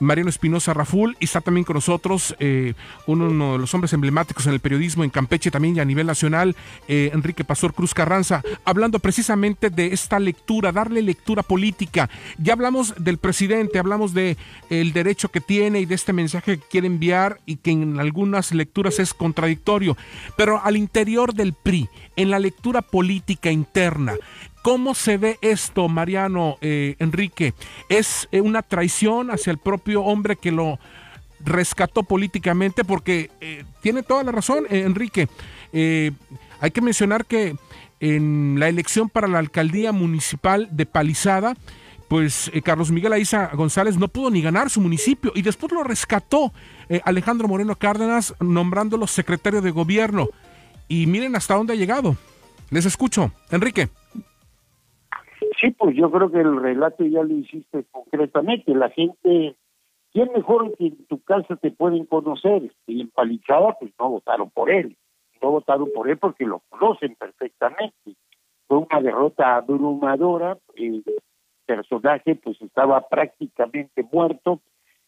Mariano 0.00 0.30
Espinosa 0.30 0.74
Raful, 0.74 1.16
y 1.20 1.24
está 1.24 1.40
también 1.40 1.64
con 1.64 1.74
nosotros 1.74 2.34
eh, 2.38 2.74
uno 3.06 3.52
de 3.52 3.58
los 3.58 3.72
hombres 3.74 3.92
emblemáticos 3.92 4.46
en 4.46 4.52
el 4.52 4.60
periodismo 4.60 5.04
en 5.04 5.10
Campeche 5.10 5.50
también 5.50 5.76
y 5.76 5.80
a 5.80 5.84
nivel 5.84 6.06
nacional, 6.06 6.54
eh, 6.88 7.10
Enrique 7.12 7.44
Pastor 7.44 7.74
Cruz 7.74 7.94
Carranza, 7.94 8.42
hablando 8.64 8.98
precisamente 8.98 9.70
de 9.70 9.92
esta 9.92 10.18
lectura, 10.18 10.72
darle 10.72 11.02
lectura 11.02 11.42
política. 11.42 12.10
Ya 12.38 12.52
hablamos 12.52 12.94
del 12.98 13.18
presidente, 13.18 13.78
hablamos 13.78 14.14
de 14.14 14.36
el 14.70 14.92
derecho 14.92 15.30
que 15.30 15.40
tiene 15.40 15.80
y 15.80 15.86
de 15.86 15.94
este 15.94 16.12
mensaje 16.12 16.58
que 16.58 16.66
quiere 16.68 16.86
enviar 16.86 17.40
y 17.46 17.56
que 17.56 17.70
en 17.70 18.00
algunas 18.00 18.52
lecturas 18.52 18.98
es 18.98 19.14
contradictorio, 19.14 19.96
pero 20.36 20.60
al 20.62 20.76
interior 20.76 21.34
del 21.34 21.54
PRI, 21.54 21.88
en 22.16 22.30
la 22.30 22.38
lectura 22.38 22.82
política 22.82 23.50
interna, 23.50 24.14
¿Cómo 24.66 24.96
se 24.96 25.16
ve 25.16 25.38
esto, 25.42 25.88
Mariano 25.88 26.58
eh, 26.60 26.96
Enrique? 26.98 27.54
¿Es 27.88 28.28
eh, 28.32 28.40
una 28.40 28.62
traición 28.62 29.30
hacia 29.30 29.52
el 29.52 29.58
propio 29.58 30.02
hombre 30.02 30.34
que 30.34 30.50
lo 30.50 30.80
rescató 31.38 32.02
políticamente? 32.02 32.82
Porque 32.82 33.30
eh, 33.40 33.62
tiene 33.80 34.02
toda 34.02 34.24
la 34.24 34.32
razón, 34.32 34.66
Enrique. 34.68 35.28
hay 35.72 36.70
que 36.72 36.80
mencionar 36.80 37.26
que 37.26 37.54
en 38.00 38.56
la 38.58 38.68
elección 38.68 39.08
para 39.08 39.28
la 39.28 39.38
alcaldía 39.38 39.92
municipal 39.92 40.68
de 40.72 40.84
Palizada, 40.84 41.56
pues 42.08 42.50
Carlos 42.64 42.90
Miguel 42.90 43.12
Aiza 43.12 43.52
González 43.54 43.96
no 43.96 44.08
pudo 44.08 44.30
ni 44.30 44.42
ganar 44.42 44.68
su 44.68 44.80
municipio 44.80 45.30
y 45.36 45.42
después 45.42 45.70
lo 45.70 45.84
rescató 45.84 46.52
Alejandro 47.04 47.46
Moreno 47.46 47.76
Cárdenas 47.76 48.34
nombrándolo 48.40 49.06
secretario 49.06 49.62
de 49.62 49.70
gobierno. 49.70 50.26
Y 50.88 51.06
miren 51.06 51.36
hasta 51.36 51.54
dónde 51.54 51.74
ha 51.74 51.76
llegado. 51.76 52.16
Les 52.70 52.84
escucho, 52.84 53.30
Enrique. 53.52 53.90
Sí, 55.60 55.70
pues 55.70 55.96
yo 55.96 56.10
creo 56.10 56.30
que 56.30 56.40
el 56.40 56.60
relato 56.60 57.04
ya 57.04 57.22
lo 57.22 57.34
hiciste 57.34 57.84
concretamente. 57.90 58.74
La 58.74 58.90
gente, 58.90 59.56
¿quién 60.12 60.30
mejor 60.32 60.76
que 60.76 60.88
en 60.88 61.06
tu 61.06 61.22
casa 61.22 61.56
te 61.56 61.70
pueden 61.70 62.04
conocer? 62.04 62.70
Y 62.86 63.00
en 63.00 63.10
Palichada, 63.10 63.76
pues 63.80 63.92
no 63.98 64.10
votaron 64.10 64.50
por 64.50 64.70
él. 64.70 64.96
No 65.40 65.52
votaron 65.52 65.90
por 65.94 66.10
él 66.10 66.18
porque 66.18 66.44
lo 66.44 66.60
conocen 66.68 67.14
perfectamente. 67.14 68.16
Fue 68.66 68.78
una 68.78 69.00
derrota 69.00 69.56
abrumadora. 69.56 70.58
El 70.74 71.02
personaje, 71.64 72.34
pues 72.34 72.60
estaba 72.60 73.08
prácticamente 73.08 74.06
muerto. 74.12 74.60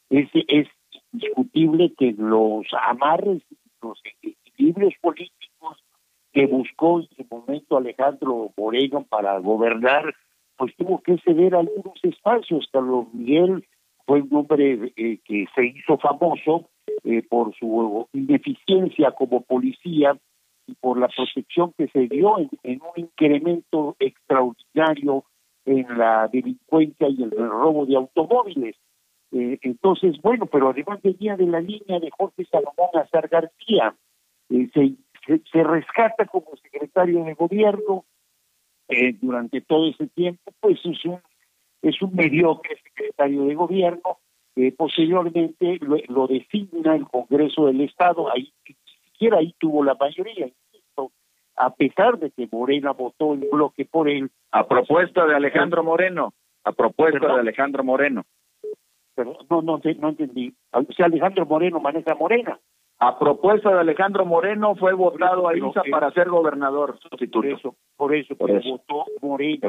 Es, 0.09 0.31
es 0.33 0.69
indiscutible 1.13 1.93
que 1.99 2.15
los 2.17 2.67
amarres, 2.87 3.43
los 3.83 4.01
equilibrios 4.23 4.95
políticos 5.03 5.85
que 6.33 6.47
buscó 6.47 7.01
en 7.01 7.09
su 7.09 7.27
momento 7.31 7.77
Alejandro 7.77 8.53
Moreno 8.57 9.05
para 9.09 9.39
gobernar 9.39 10.15
pues 10.59 10.75
tuvo 10.77 11.01
que 11.01 11.17
ceder 11.19 11.55
algunos 11.55 11.95
espacios. 12.03 12.69
Carlos 12.71 13.07
Miguel 13.15 13.65
fue 14.05 14.21
un 14.21 14.35
hombre 14.35 14.93
eh, 14.97 15.21
que 15.25 15.47
se 15.55 15.67
hizo 15.67 15.97
famoso 15.99 16.69
eh, 17.05 17.23
por 17.23 17.55
su 17.55 18.09
ineficiencia 18.13 19.13
como 19.13 19.43
policía 19.43 20.19
y 20.67 20.75
por 20.75 20.99
la 20.99 21.09
protección 21.09 21.73
que 21.79 21.87
se 21.89 22.09
dio 22.09 22.39
en, 22.39 22.83
un 22.83 23.05
incremento 23.05 23.97
extraordinario 24.01 25.25
en 25.65 25.87
la 25.97 26.29
delincuencia 26.29 27.09
y 27.09 27.23
el 27.23 27.31
robo 27.31 27.87
de 27.87 27.97
automóviles. 27.97 28.77
Eh, 29.31 29.59
entonces, 29.63 30.21
bueno, 30.23 30.47
pero 30.47 30.71
además 30.71 31.01
venía 31.03 31.37
de 31.37 31.47
la 31.47 31.61
línea 31.61 32.01
de 32.01 32.11
Jorge 32.11 32.45
Salomón 32.47 32.91
Azar 32.95 33.29
García, 33.29 33.95
se, 34.49 34.95
se 35.53 35.63
rescata 35.63 36.25
como 36.27 36.57
secretario 36.57 37.23
de 37.25 37.35
gobierno, 37.35 38.05
eh, 38.91 39.15
durante 39.21 39.61
todo 39.61 39.87
ese 39.91 40.07
tiempo, 40.07 40.48
pues 40.61 40.79
es 40.85 41.05
un, 41.05 41.21
es 41.83 42.01
un 42.03 42.15
mediocre 42.15 42.77
secretario 42.83 43.45
de 43.45 43.55
gobierno. 43.55 44.19
Eh, 44.57 44.73
posteriormente 44.77 45.79
lo, 45.81 46.27
designa 46.27 46.97
el 46.97 47.07
Congreso 47.07 47.67
del 47.67 47.81
Estado, 47.83 48.31
ahí 48.33 48.53
ni 48.69 48.77
siquiera 49.05 49.39
ahí 49.39 49.55
tuvo 49.59 49.85
la 49.85 49.95
mayoría, 49.95 50.49
insisto, 50.49 51.13
a 51.55 51.73
pesar 51.75 52.19
de 52.19 52.33
que 52.33 52.49
Morena 52.51 52.93
votó 52.93 53.35
en 53.35 53.49
bloque 53.51 53.85
por 53.85 54.09
él. 54.09 54.31
A 54.51 54.67
propuesta 54.67 55.27
de 55.27 55.37
Alejandro 55.37 55.85
Moreno, 55.85 56.35
a 56.65 56.73
propuesta 56.73 57.35
de 57.35 57.41
Alejandro 57.41 57.85
Moreno. 57.85 58.25
Pero 59.15 59.37
no, 59.49 59.63
no, 59.63 59.81
no 59.99 60.09
entendí. 60.09 60.53
O 60.73 60.83
sea, 60.93 61.07
Alejandro 61.07 61.47
Moreno 61.47 61.79
maneja 61.79 62.17
Morena. 62.17 62.59
A 63.01 63.17
propuesta 63.17 63.73
de 63.73 63.79
Alejandro 63.79 64.27
Moreno 64.27 64.75
fue 64.75 64.93
votado 64.93 65.47
a 65.47 65.57
ISA 65.57 65.83
para 65.89 66.11
ser 66.11 66.29
gobernador 66.29 66.99
Por 67.31 67.47
eso, 67.47 67.77
por 67.97 68.15
eso, 68.15 68.35
por 68.35 68.51
eso. 68.51 68.69
votó 68.69 69.05
Morena. 69.23 69.69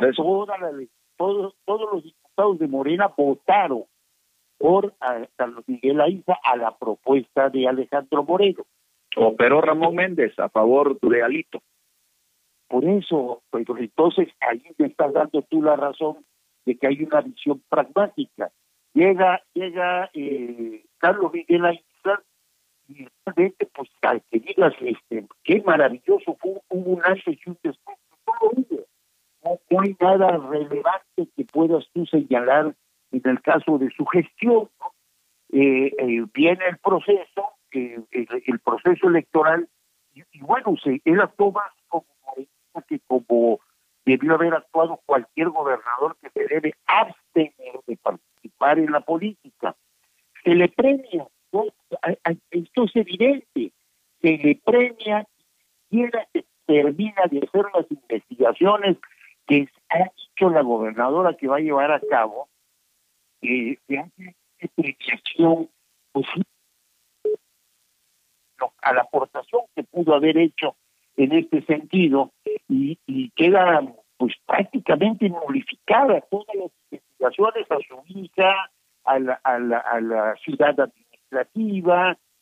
todos, 1.16 1.54
todos 1.66 1.94
los 1.94 2.04
diputados 2.04 2.58
de 2.58 2.68
Morena 2.68 3.14
votaron 3.16 3.84
por 4.58 4.94
Carlos 5.36 5.64
Miguel 5.68 6.02
Aiza 6.02 6.40
a 6.44 6.58
la 6.58 6.76
propuesta 6.76 7.50
de 7.50 7.68
Alejandro 7.68 8.24
Moreno. 8.24 8.64
Operó 9.16 9.62
Ramón 9.62 9.96
Méndez 9.96 10.38
a 10.40 10.50
favor 10.50 11.00
de 11.00 11.22
Alito. 11.22 11.62
Por 12.68 12.84
eso, 12.86 13.44
pues 13.52 13.66
entonces 13.78 14.30
ahí 14.40 14.64
me 14.78 14.88
estás 14.88 15.14
dando 15.14 15.44
tú 15.44 15.62
la 15.62 15.76
razón 15.76 16.26
de 16.66 16.78
que 16.78 16.88
hay 16.88 17.04
una 17.04 17.22
visión 17.22 17.62
pragmática. 17.70 18.52
Llega, 18.94 19.44
llega 19.54 20.10
eh, 20.14 20.84
Carlos 20.98 21.32
Miguel 21.32 21.66
Aiza 21.66 21.89
y 22.90 23.08
realmente, 23.26 23.68
pues, 23.68 23.90
al 24.02 24.22
que 24.32 24.40
digas, 24.40 24.74
este, 24.82 25.28
qué 25.44 25.62
maravilloso 25.62 26.36
fue, 26.40 26.60
un 26.70 27.00
antes 27.04 27.38
y 27.46 27.50
un 27.50 27.58
después, 27.64 27.98
no, 29.44 29.60
no 29.70 29.82
hay 29.82 29.96
nada 30.00 30.38
relevante 30.38 31.28
que 31.36 31.46
puedas 31.46 31.88
tú 31.94 32.06
señalar 32.08 32.76
en 33.12 33.22
el 33.24 33.42
caso 33.42 33.78
de 33.78 33.90
su 33.92 34.06
gestión, 34.06 34.70
eh, 35.52 35.92
eh, 35.98 36.26
viene 36.34 36.66
el 36.68 36.78
proceso, 36.78 37.52
el, 37.72 38.06
el, 38.12 38.60
proceso 38.60 39.08
electoral, 39.08 39.68
y, 40.14 40.24
bueno, 40.42 40.76
se, 40.84 41.02
él 41.06 41.22
actuó 41.22 41.52
más 41.52 41.72
como 41.88 42.06
que 42.88 43.00
como 43.08 43.60
debió 44.06 44.36
haber 44.36 44.54
actuado 44.54 45.00
cualquier 45.06 45.50
gobernador 45.50 46.18
que 46.22 46.30
se 46.30 46.48
debe 46.48 46.74
abstener 46.86 47.80
de 47.86 47.98
participar 47.98 48.80
en 48.80 48.92
la 48.92 49.02
política. 49.02 49.76
Se 50.44 50.56
le 50.56 50.70
premia, 50.70 51.28
esto 52.52 52.84
es 52.84 52.96
evidente, 52.96 53.72
se 54.22 54.38
le 54.38 54.62
premia 54.64 55.28
y 55.90 56.10
que 56.10 56.46
termina 56.66 57.24
de 57.32 57.40
hacer 57.40 57.66
las 57.74 57.90
investigaciones 57.90 58.98
que 59.48 59.68
ha 59.90 60.04
dicho 60.04 60.50
la 60.50 60.62
gobernadora 60.62 61.36
que 61.36 61.48
va 61.48 61.58
a 61.58 61.62
llevar 61.62 61.92
a 61.92 62.00
cabo 62.00 62.48
eh, 63.42 63.78
hace 63.90 64.36
apreciación 64.62 65.70
pues, 66.12 66.28
a 68.82 68.94
la 68.94 69.02
aportación 69.02 69.62
que 69.76 69.84
pudo 69.84 70.14
haber 70.14 70.38
hecho 70.38 70.76
en 71.18 71.32
este 71.34 71.64
sentido 71.64 72.32
y, 72.68 73.00
y 73.08 73.30
queda 73.32 73.82
pues 74.18 74.34
prácticamente 74.46 75.30
nulificada 75.30 76.22
todas 76.30 76.56
las 76.56 76.72
investigaciones 76.92 77.72
a 77.72 77.78
su 77.88 78.04
hija, 78.08 78.72
a 79.06 79.20
la, 79.20 79.34
a 79.44 79.60
la, 79.60 79.78
a 79.80 80.02
la 80.02 80.36
ciudad 80.44 80.80
administrativa, 80.80 81.09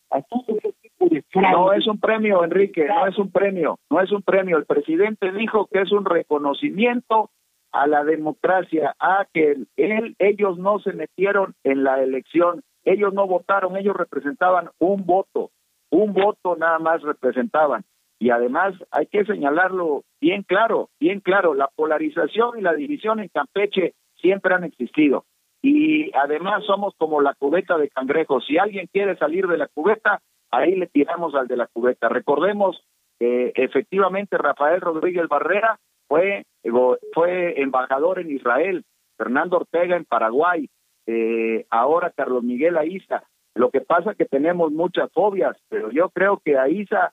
a 0.09 0.21
todo 0.21 0.43
ese 0.47 0.73
tipo 0.81 1.07
de 1.09 1.23
No 1.35 1.73
es 1.73 1.87
un 1.87 1.99
premio, 1.99 2.43
Enrique, 2.43 2.85
no 2.87 3.07
es 3.07 3.17
un 3.17 3.31
premio, 3.31 3.79
no 3.89 4.01
es 4.01 4.11
un 4.11 4.21
premio. 4.21 4.57
El 4.57 4.65
presidente 4.65 5.31
dijo 5.31 5.67
que 5.67 5.81
es 5.81 5.91
un 5.91 6.05
reconocimiento 6.05 7.29
a 7.71 7.87
la 7.87 8.03
democracia, 8.03 8.95
a 8.99 9.25
que 9.33 9.57
él, 9.75 10.15
ellos 10.19 10.57
no 10.57 10.79
se 10.79 10.93
metieron 10.93 11.53
en 11.63 11.83
la 11.83 12.01
elección, 12.01 12.63
ellos 12.85 13.13
no 13.13 13.27
votaron, 13.27 13.75
ellos 13.75 13.95
representaban 13.95 14.69
un 14.79 15.05
voto, 15.05 15.51
un 15.91 16.13
voto 16.13 16.55
nada 16.55 16.79
más 16.79 17.01
representaban. 17.01 17.83
Y 18.19 18.31
además 18.31 18.73
hay 18.89 19.05
que 19.07 19.25
señalarlo 19.25 20.03
bien 20.19 20.43
claro, 20.43 20.89
bien 20.99 21.19
claro, 21.19 21.53
la 21.53 21.69
polarización 21.75 22.57
y 22.57 22.61
la 22.61 22.73
división 22.73 23.19
en 23.19 23.27
Campeche 23.27 23.93
siempre 24.15 24.55
han 24.55 24.63
existido. 24.63 25.25
Y 25.61 26.11
además 26.15 26.63
somos 26.65 26.93
como 26.97 27.21
la 27.21 27.33
cubeta 27.33 27.77
de 27.77 27.89
cangrejos. 27.89 28.45
Si 28.45 28.57
alguien 28.57 28.87
quiere 28.91 29.17
salir 29.17 29.47
de 29.47 29.57
la 29.57 29.67
cubeta, 29.67 30.21
ahí 30.51 30.75
le 30.75 30.87
tiramos 30.87 31.35
al 31.35 31.47
de 31.47 31.57
la 31.57 31.67
cubeta. 31.67 32.09
Recordemos 32.09 32.81
que 33.19 33.51
efectivamente 33.55 34.37
Rafael 34.37 34.81
Rodríguez 34.81 35.27
Barrera 35.27 35.79
fue, 36.07 36.45
fue 37.13 37.61
embajador 37.61 38.19
en 38.19 38.31
Israel, 38.31 38.85
Fernando 39.17 39.57
Ortega 39.57 39.97
en 39.97 40.05
Paraguay, 40.05 40.69
eh, 41.07 41.65
ahora 41.69 42.11
Carlos 42.15 42.43
Miguel 42.43 42.77
Aiza. 42.77 43.23
Lo 43.55 43.71
que 43.71 43.81
pasa 43.81 44.11
es 44.11 44.17
que 44.17 44.25
tenemos 44.25 44.71
muchas 44.71 45.11
fobias, 45.11 45.57
pero 45.69 45.89
yo 45.89 46.09
creo 46.09 46.39
que 46.43 46.57
Aiza, 46.57 47.11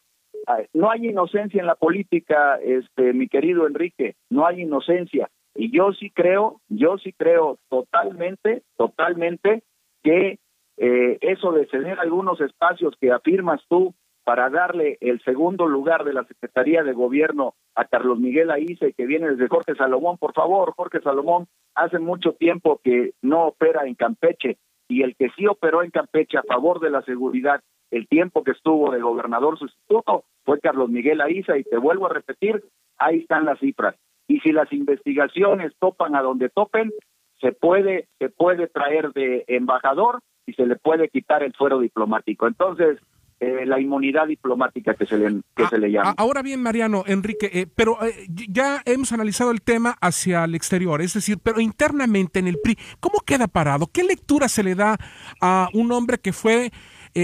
no 0.75 0.91
hay 0.91 1.09
inocencia 1.09 1.61
en 1.61 1.67
la 1.67 1.75
política, 1.75 2.57
este, 2.63 3.15
mi 3.15 3.29
querido 3.29 3.67
Enrique, 3.67 4.17
no 4.29 4.47
hay 4.47 4.63
inocencia. 4.63 5.31
Y 5.55 5.71
yo 5.71 5.93
sí 5.93 6.11
creo, 6.11 6.61
yo 6.69 6.99
sí 6.99 7.13
creo 7.13 7.59
totalmente, 7.69 8.63
totalmente 8.77 9.63
que 10.03 10.39
eh, 10.77 11.19
eso 11.21 11.53
de 11.53 11.67
ceder 11.67 12.01
algunos 12.01 12.41
espacios 12.41 12.95
que 13.01 13.13
afirmas 13.13 13.61
tú 13.69 13.95
para 14.25 14.49
darle 14.49 14.97
el 15.01 15.23
segundo 15.23 15.67
lugar 15.67 16.05
de 16.05 16.15
la 16.15 16.25
Secretaría 16.25 16.83
de 16.83 16.93
Gobierno 16.93 17.55
a 17.75 17.85
Carlos 17.85 18.19
Miguel 18.19 18.51
Aice, 18.51 18.95
que 18.95 19.07
viene 19.07 19.31
desde 19.31 19.49
Jorge 19.49 19.75
Salomón. 19.75 20.17
Por 20.19 20.33
favor, 20.33 20.73
Jorge 20.75 21.01
Salomón, 21.01 21.47
hace 21.75 21.99
mucho 21.99 22.33
tiempo 22.33 22.81
que 22.83 23.13
no 23.23 23.47
opera 23.49 23.87
en 23.87 23.95
Campeche 23.95 24.57
y 24.89 25.03
el 25.03 25.15
que 25.17 25.29
sí 25.37 25.47
operó 25.47 25.83
en 25.83 25.91
Campeche 25.91 26.39
a 26.39 26.43
favor 26.43 26.81
de 26.81 26.91
la 26.91 27.03
seguridad 27.03 27.61
el 27.91 28.09
tiempo 28.09 28.43
que 28.43 28.53
estuvo 28.53 28.91
de 28.91 29.01
gobernador 29.01 29.59
sustituto 29.59 30.25
fue 30.45 30.59
Carlos 30.59 30.91
Miguel 30.91 31.21
Aiza 31.21 31.57
y 31.57 31.63
te 31.63 31.79
vuelvo 31.79 32.07
a 32.07 32.13
repetir, 32.13 32.65
ahí 32.99 33.21
están 33.21 33.45
las 33.45 33.59
cifras. 33.61 33.95
Y 34.27 34.41
si 34.41 34.53
las 34.53 34.73
investigaciones 34.73 35.73
topan 35.79 36.17
a 36.17 36.23
donde 36.23 36.49
topen, 36.49 36.93
se 37.41 37.53
puede 37.53 38.09
se 38.19 38.31
puede 38.31 38.69
traer 38.69 39.13
de 39.13 39.45
embajador 39.49 40.21
y 40.47 40.55
se 40.55 40.67
le 40.67 40.77
puede 40.77 41.09
quitar 41.09 41.43
el 41.43 41.55
fuero 41.55 41.81
diplomático. 41.81 42.47
Entonces, 42.47 42.99
eh, 43.41 43.67
la 43.67 43.81
inmunidad 43.81 44.29
diplomática 44.29 44.95
que 44.95 45.07
se 45.07 45.19
le, 45.19 45.43
que 45.57 45.67
se 45.67 45.79
le 45.79 45.91
llama. 45.91 46.15
Ahora 46.17 46.41
bien, 46.41 46.63
Mariano, 46.63 47.03
Enrique, 47.07 47.51
eh, 47.53 47.67
pero 47.67 48.03
eh, 48.03 48.27
ya 48.29 48.81
hemos 48.87 49.13
analizado 49.13 49.51
el 49.51 49.61
tema 49.61 49.97
hacia 50.01 50.45
el 50.45 50.55
exterior, 50.55 51.03
es 51.03 51.15
decir, 51.15 51.39
pero 51.43 51.61
internamente 51.61 52.39
en 52.39 52.47
el 52.47 52.59
PRI, 52.63 52.79
¿cómo 53.01 53.19
queda 53.27 53.49
parado? 53.49 53.89
¿Qué 53.93 54.05
lectura 54.05 54.49
se 54.49 54.63
le 54.63 54.75
da 54.77 54.97
a 55.41 55.69
un 55.75 55.91
hombre 55.93 56.19
que 56.19 56.33
fue 56.33 56.71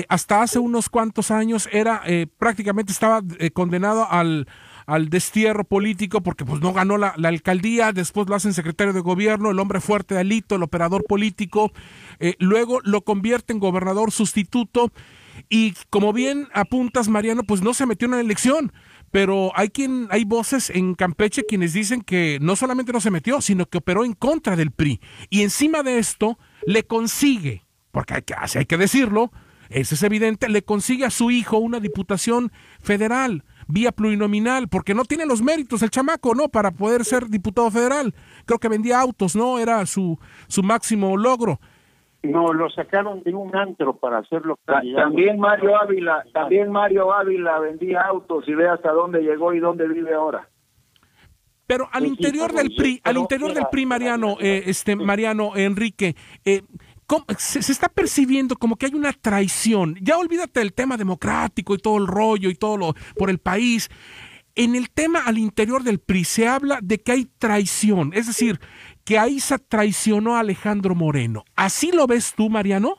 hasta 0.09 0.43
hace 0.43 0.61
unos 0.61 0.89
cuantos 0.89 1.33
años, 1.33 1.69
era 1.73 2.03
prácticamente 2.39 2.93
estaba 2.93 3.23
condenado 3.53 4.07
al 4.09 4.47
al 4.87 5.09
destierro 5.09 5.65
político 5.65 6.23
porque 6.23 6.45
pues 6.45 6.61
no 6.61 6.73
ganó 6.73 6.99
la, 6.99 7.15
alcaldía, 7.23 7.93
después 7.93 8.29
lo 8.29 8.35
hacen 8.35 8.55
secretario 8.55 8.93
de 8.93 9.01
gobierno, 9.01 9.51
el 9.51 9.59
hombre 9.59 9.81
fuerte 9.81 10.15
de 10.15 10.21
Alito, 10.21 10.57
el 10.57 10.63
operador 10.63 11.05
político, 11.05 11.73
luego 12.39 12.81
lo 12.83 13.03
convierte 13.03 13.53
en 13.53 13.59
gobernador 13.59 14.11
sustituto 14.11 14.93
y 15.49 15.75
como 15.89 16.13
bien 16.13 16.49
apuntas, 16.53 17.09
Mariano, 17.09 17.45
pues 17.45 17.63
no 17.63 17.75
se 17.75 17.87
metió 17.87 18.07
en 18.07 18.13
la 18.13 18.21
elección. 18.21 18.73
Pero 19.11 19.51
hay 19.57 19.71
quien, 19.71 20.07
hay 20.11 20.25
voces 20.25 20.71
en 20.71 20.95
Campeche 20.95 21.45
quienes 21.45 21.73
dicen 21.73 22.03
que 22.03 22.39
no 22.41 22.55
solamente 22.55 22.93
no 22.93 23.01
se 23.01 23.11
metió, 23.11 23.41
sino 23.41 23.67
que 23.67 23.79
operó 23.79 24.05
en 24.05 24.13
contra 24.13 24.55
del 24.55 24.71
PRI. 24.71 25.01
Y 25.31 25.43
encima 25.43 25.83
de 25.83 25.99
esto, 25.99 26.39
le 26.65 26.85
consigue, 26.85 27.65
porque 27.91 28.15
hay 28.15 28.23
que, 28.23 28.35
hay 28.35 28.67
que 28.67 28.77
decirlo, 28.77 29.33
eso 29.69 29.97
es 29.97 30.03
evidente, 30.05 30.49
le 30.49 30.63
consigue 30.63 31.05
a 31.07 31.11
su 31.11 31.33
hijo 31.33 31.59
una 31.59 31.81
diputación 31.81 32.53
federal 32.81 33.45
vía 33.71 33.93
plurinominal, 33.93 34.69
porque 34.69 34.95
no 34.95 35.05
tiene 35.05 35.27
los 35.27 35.43
méritos 35.43 35.83
el 35.83 35.91
chamaco, 35.91 36.35
¿no? 36.35 36.49
Para 36.49 36.71
poder 36.71 37.05
ser 37.05 37.27
diputado 37.27 37.71
federal. 37.71 38.15
Creo 38.47 38.59
que 38.59 38.69
vendía 38.69 39.01
autos, 39.01 39.37
¿no? 39.37 39.59
Era 39.59 39.85
su, 39.87 40.19
su 40.49 40.63
máximo 40.63 41.17
logro. 41.17 41.61
No, 42.23 42.53
lo 42.53 42.69
sacaron 42.69 43.23
de 43.23 43.35
un 43.35 43.57
antro 43.57 43.97
para 43.97 44.19
hacerlo. 44.19 44.59
También 44.67 45.39
Mario 45.39 45.81
Ávila, 45.81 46.25
también 46.35 46.71
Mario 46.71 47.13
Ávila 47.15 47.59
vendía 47.61 48.03
autos 48.03 48.47
y 48.47 48.55
ve 48.55 48.69
hasta 48.69 48.93
dónde 48.93 49.23
llegó 49.23 49.55
y 49.55 49.61
dónde 49.61 49.89
vive 49.89 50.13
ahora. 50.13 50.47
Pero 51.67 51.89
al 51.93 52.05
interior 52.05 52.53
del 52.53 52.75
PRI, 52.77 53.01
al 53.05 53.17
interior 53.17 53.55
del 53.55 53.67
PRI, 53.71 53.87
Mariano, 53.87 54.37
eh, 54.41 54.65
este 54.67 54.97
Mariano 54.97 55.53
Enrique, 55.55 56.17
eh, 56.45 56.63
se, 57.39 57.59
está 57.59 57.89
percibiendo 57.89 58.57
como 58.57 58.77
que 58.77 58.87
hay 58.87 58.95
una 58.95 59.13
traición. 59.13 59.97
Ya 60.01 60.17
olvídate 60.19 60.61
del 60.61 60.73
tema 60.73 60.97
democrático 60.97 61.75
y 61.75 61.79
todo 61.79 61.99
el 61.99 62.07
rollo 62.07 62.51
y 62.51 62.55
todo 62.55 62.77
lo 62.77 62.95
por 63.17 63.31
el 63.31 63.39
país. 63.39 63.89
En 64.55 64.75
el 64.75 64.91
tema 64.91 65.21
al 65.27 65.39
interior 65.39 65.83
del 65.83 66.01
PRI 66.01 66.25
se 66.25 66.49
habla 66.49 66.81
de 66.83 66.99
que 66.99 67.13
hay 67.13 67.25
traición, 67.39 68.11
es 68.15 68.27
decir, 68.27 68.59
que 69.05 69.19
Aiza 69.19 69.59
traicionó 69.59 70.37
a 70.37 70.41
Alejandro 70.41 70.95
Moreno. 70.95 71.45
¿Así 71.57 71.93
lo 71.93 72.07
ves 72.07 72.35
tú, 72.37 72.51
Mariano? 72.51 72.97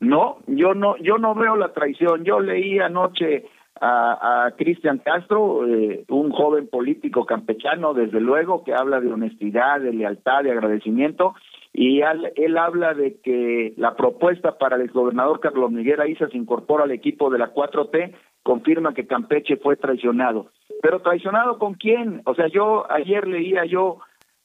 No, 0.00 0.38
yo 0.48 0.74
no, 0.74 0.96
yo 0.98 1.18
no 1.18 1.34
veo 1.34 1.56
la 1.56 1.72
traición. 1.72 2.24
Yo 2.24 2.40
leí 2.40 2.80
anoche 2.80 3.44
a, 3.80 4.46
a 4.46 4.50
Cristian 4.52 4.98
Castro, 4.98 5.66
eh, 5.66 6.04
un 6.08 6.30
joven 6.30 6.68
político 6.68 7.26
campechano, 7.26 7.94
desde 7.94 8.20
luego, 8.20 8.64
que 8.64 8.74
habla 8.74 9.00
de 9.00 9.12
honestidad, 9.12 9.80
de 9.80 9.92
lealtad, 9.92 10.42
de 10.44 10.52
agradecimiento, 10.52 11.34
y 11.72 12.02
él, 12.02 12.58
habla 12.58 12.92
de 12.92 13.18
que 13.22 13.72
la 13.78 13.94
propuesta 13.96 14.58
para 14.58 14.76
el 14.76 14.82
exgobernador 14.82 15.40
Carlos 15.40 15.70
Miguel 15.70 16.00
Aiza 16.00 16.28
se 16.28 16.36
incorpora 16.36 16.84
al 16.84 16.90
equipo 16.90 17.30
de 17.30 17.38
la 17.38 17.54
4T, 17.54 18.12
confirma 18.42 18.92
que 18.92 19.06
Campeche 19.06 19.56
fue 19.56 19.76
traicionado. 19.76 20.48
Pero 20.82 21.00
traicionado 21.00 21.58
con 21.58 21.74
quién? 21.74 22.20
O 22.26 22.34
sea, 22.34 22.48
yo 22.48 22.90
ayer 22.90 23.26
leía 23.26 23.64
yo 23.64 24.00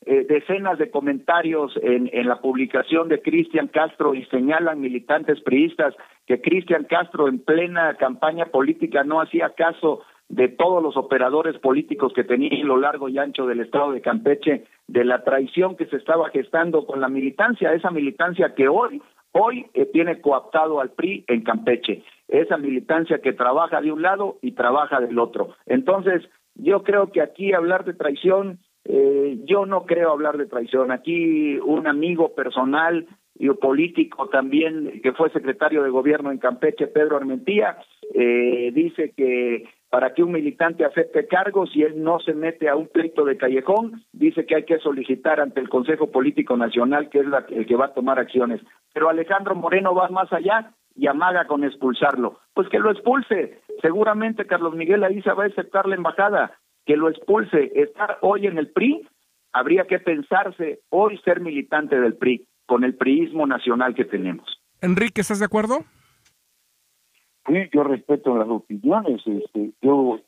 eh, 0.07 0.25
decenas 0.27 0.77
de 0.77 0.89
comentarios 0.89 1.77
en, 1.81 2.09
en 2.13 2.27
la 2.27 2.39
publicación 2.39 3.09
de 3.09 3.21
Cristian 3.21 3.67
Castro 3.67 4.15
y 4.15 4.25
señalan 4.25 4.79
militantes 4.79 5.41
priistas 5.41 5.93
que 6.25 6.41
Cristian 6.41 6.85
Castro 6.85 7.27
en 7.27 7.39
plena 7.39 7.95
campaña 7.95 8.45
política 8.45 9.03
no 9.03 9.21
hacía 9.21 9.49
caso 9.49 10.01
de 10.29 10.49
todos 10.49 10.83
los 10.83 10.97
operadores 10.97 11.57
políticos 11.59 12.11
que 12.13 12.23
tenía 12.23 12.49
a 12.51 12.65
lo 12.65 12.77
largo 12.77 13.07
y 13.09 13.17
ancho 13.17 13.45
del 13.45 13.61
estado 13.61 13.91
de 13.91 14.01
Campeche, 14.01 14.65
de 14.87 15.05
la 15.05 15.23
traición 15.23 15.75
que 15.75 15.85
se 15.85 15.97
estaba 15.97 16.29
gestando 16.29 16.85
con 16.85 16.99
la 16.99 17.09
militancia, 17.09 17.73
esa 17.73 17.91
militancia 17.91 18.53
que 18.55 18.67
hoy, 18.67 19.01
hoy 19.31 19.65
eh, 19.73 19.85
tiene 19.85 20.19
coaptado 20.19 20.81
al 20.81 20.91
PRI 20.91 21.23
en 21.27 21.43
Campeche, 21.43 22.03
esa 22.27 22.57
militancia 22.57 23.19
que 23.19 23.33
trabaja 23.33 23.81
de 23.81 23.91
un 23.91 24.01
lado 24.01 24.37
y 24.41 24.51
trabaja 24.51 24.99
del 24.99 25.17
otro. 25.17 25.55
Entonces, 25.65 26.23
yo 26.55 26.83
creo 26.83 27.11
que 27.11 27.21
aquí 27.21 27.53
hablar 27.53 27.85
de 27.85 27.93
traición, 27.93 28.59
eh, 28.89 29.39
yo 29.43 29.65
no 29.65 29.85
creo 29.85 30.11
hablar 30.11 30.37
de 30.37 30.45
traición. 30.45 30.91
Aquí 30.91 31.57
un 31.59 31.87
amigo 31.87 32.33
personal 32.33 33.05
y 33.35 33.49
político 33.49 34.29
también, 34.29 35.01
que 35.03 35.11
fue 35.11 35.29
secretario 35.29 35.83
de 35.83 35.89
gobierno 35.89 36.31
en 36.31 36.37
Campeche, 36.37 36.87
Pedro 36.87 37.17
Armentía, 37.17 37.77
eh, 38.13 38.71
dice 38.73 39.13
que 39.15 39.65
para 39.89 40.13
que 40.13 40.23
un 40.23 40.31
militante 40.31 40.85
acepte 40.85 41.27
cargos 41.27 41.73
y 41.75 41.83
él 41.83 42.01
no 42.03 42.19
se 42.19 42.33
mete 42.33 42.67
a 42.67 42.75
un 42.75 42.87
pleito 42.87 43.25
de 43.25 43.37
callejón, 43.37 44.03
dice 44.11 44.45
que 44.45 44.55
hay 44.55 44.63
que 44.63 44.79
solicitar 44.79 45.39
ante 45.39 45.59
el 45.59 45.69
Consejo 45.69 46.11
Político 46.11 46.57
Nacional, 46.57 47.09
que 47.09 47.19
es 47.19 47.27
la, 47.27 47.45
el 47.49 47.65
que 47.65 47.75
va 47.75 47.85
a 47.85 47.93
tomar 47.93 48.19
acciones. 48.19 48.61
Pero 48.93 49.09
Alejandro 49.09 49.55
Moreno 49.55 49.93
va 49.93 50.09
más 50.09 50.31
allá 50.33 50.71
y 50.95 51.07
amaga 51.07 51.45
con 51.45 51.63
expulsarlo. 51.63 52.39
Pues 52.53 52.67
que 52.69 52.79
lo 52.79 52.91
expulse. 52.91 53.59
Seguramente 53.81 54.45
Carlos 54.45 54.75
Miguel 54.75 55.03
Aiza 55.03 55.33
va 55.33 55.43
a 55.43 55.47
aceptar 55.47 55.87
la 55.87 55.95
embajada, 55.95 56.57
que 56.87 56.95
lo 56.95 57.09
expulse. 57.09 57.71
Estar 57.75 58.17
hoy 58.21 58.47
en 58.47 58.57
el 58.57 58.69
PRI, 58.71 59.07
habría 59.51 59.85
que 59.85 59.99
pensarse 59.99 60.79
hoy 60.89 61.19
ser 61.19 61.41
militante 61.41 61.99
del 61.99 62.15
PRI, 62.15 62.47
con 62.65 62.83
el 62.83 62.95
priismo 62.95 63.45
nacional 63.45 63.93
que 63.93 64.05
tenemos. 64.05 64.59
Enrique, 64.81 65.21
¿estás 65.21 65.39
de 65.39 65.45
acuerdo? 65.45 65.79
Sí, 67.45 67.55
yo 67.73 67.83
respeto 67.83 68.37
las 68.37 68.47
opiniones, 68.47 69.21
este, 69.25 69.71
yo 69.81 70.19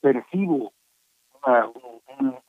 percibo 0.00 0.72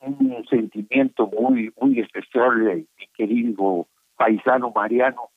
un, 0.00 0.46
sentimiento 0.48 1.26
muy 1.26 1.72
muy 1.80 1.98
especial 2.00 2.64
de 2.64 2.74
mi 2.76 3.06
querido 3.14 3.88
paisano 4.16 4.70
Mariano, 4.70 5.30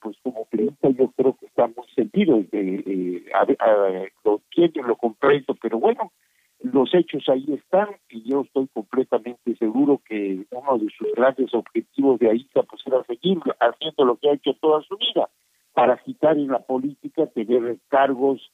pues 0.00 0.16
como 0.22 0.46
periodista 0.46 0.88
yo 0.90 1.10
creo 1.12 1.36
que 1.36 1.46
está 1.46 1.66
muy 1.68 1.86
sentido, 1.94 2.42
eh, 2.52 3.24
lo 4.24 4.34
entiendo, 4.36 4.82
lo 4.82 4.96
comprendo, 4.96 5.54
pero 5.60 5.78
bueno, 5.78 6.12
los 6.60 6.92
hechos 6.92 7.28
ahí 7.28 7.44
están 7.48 7.88
y 8.08 8.28
yo 8.28 8.42
estoy 8.42 8.66
completamente 8.68 9.56
seguro 9.56 10.00
que 10.04 10.44
uno 10.50 10.78
de 10.78 10.88
sus 10.90 11.12
grandes 11.14 11.54
objetivos 11.54 12.18
de 12.18 12.30
ahí 12.30 12.48
pues 12.52 12.82
era 12.86 13.02
seguir 13.04 13.38
haciendo 13.60 14.04
lo 14.04 14.16
que 14.16 14.30
ha 14.30 14.34
hecho 14.34 14.54
toda 14.54 14.82
su 14.82 14.96
vida, 14.96 15.28
para 15.72 15.96
quitar 15.98 16.36
en 16.36 16.48
la 16.48 16.60
política, 16.60 17.26
tener 17.26 17.78
cargos, 17.88 18.50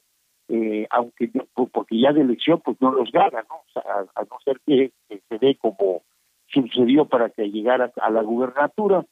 eh, 0.49 0.87
aunque 0.91 1.31
porque 1.55 1.99
ya 1.99 2.13
de 2.13 2.21
elección 2.21 2.61
pues 2.63 2.77
no 2.81 2.93
los 2.93 3.11
gana, 3.11 3.45
¿no? 3.49 3.81
a, 3.83 4.23
no 4.23 4.39
ser 4.45 4.61
que, 4.67 4.93
se 5.09 5.39
dé 5.39 5.57
como 5.57 6.03
sucedió 6.49 7.07
para 7.07 7.31
que 7.31 7.51
llegara 7.51 7.91
a 8.01 8.11
la 8.11 8.23
gubernatura, 8.23 9.07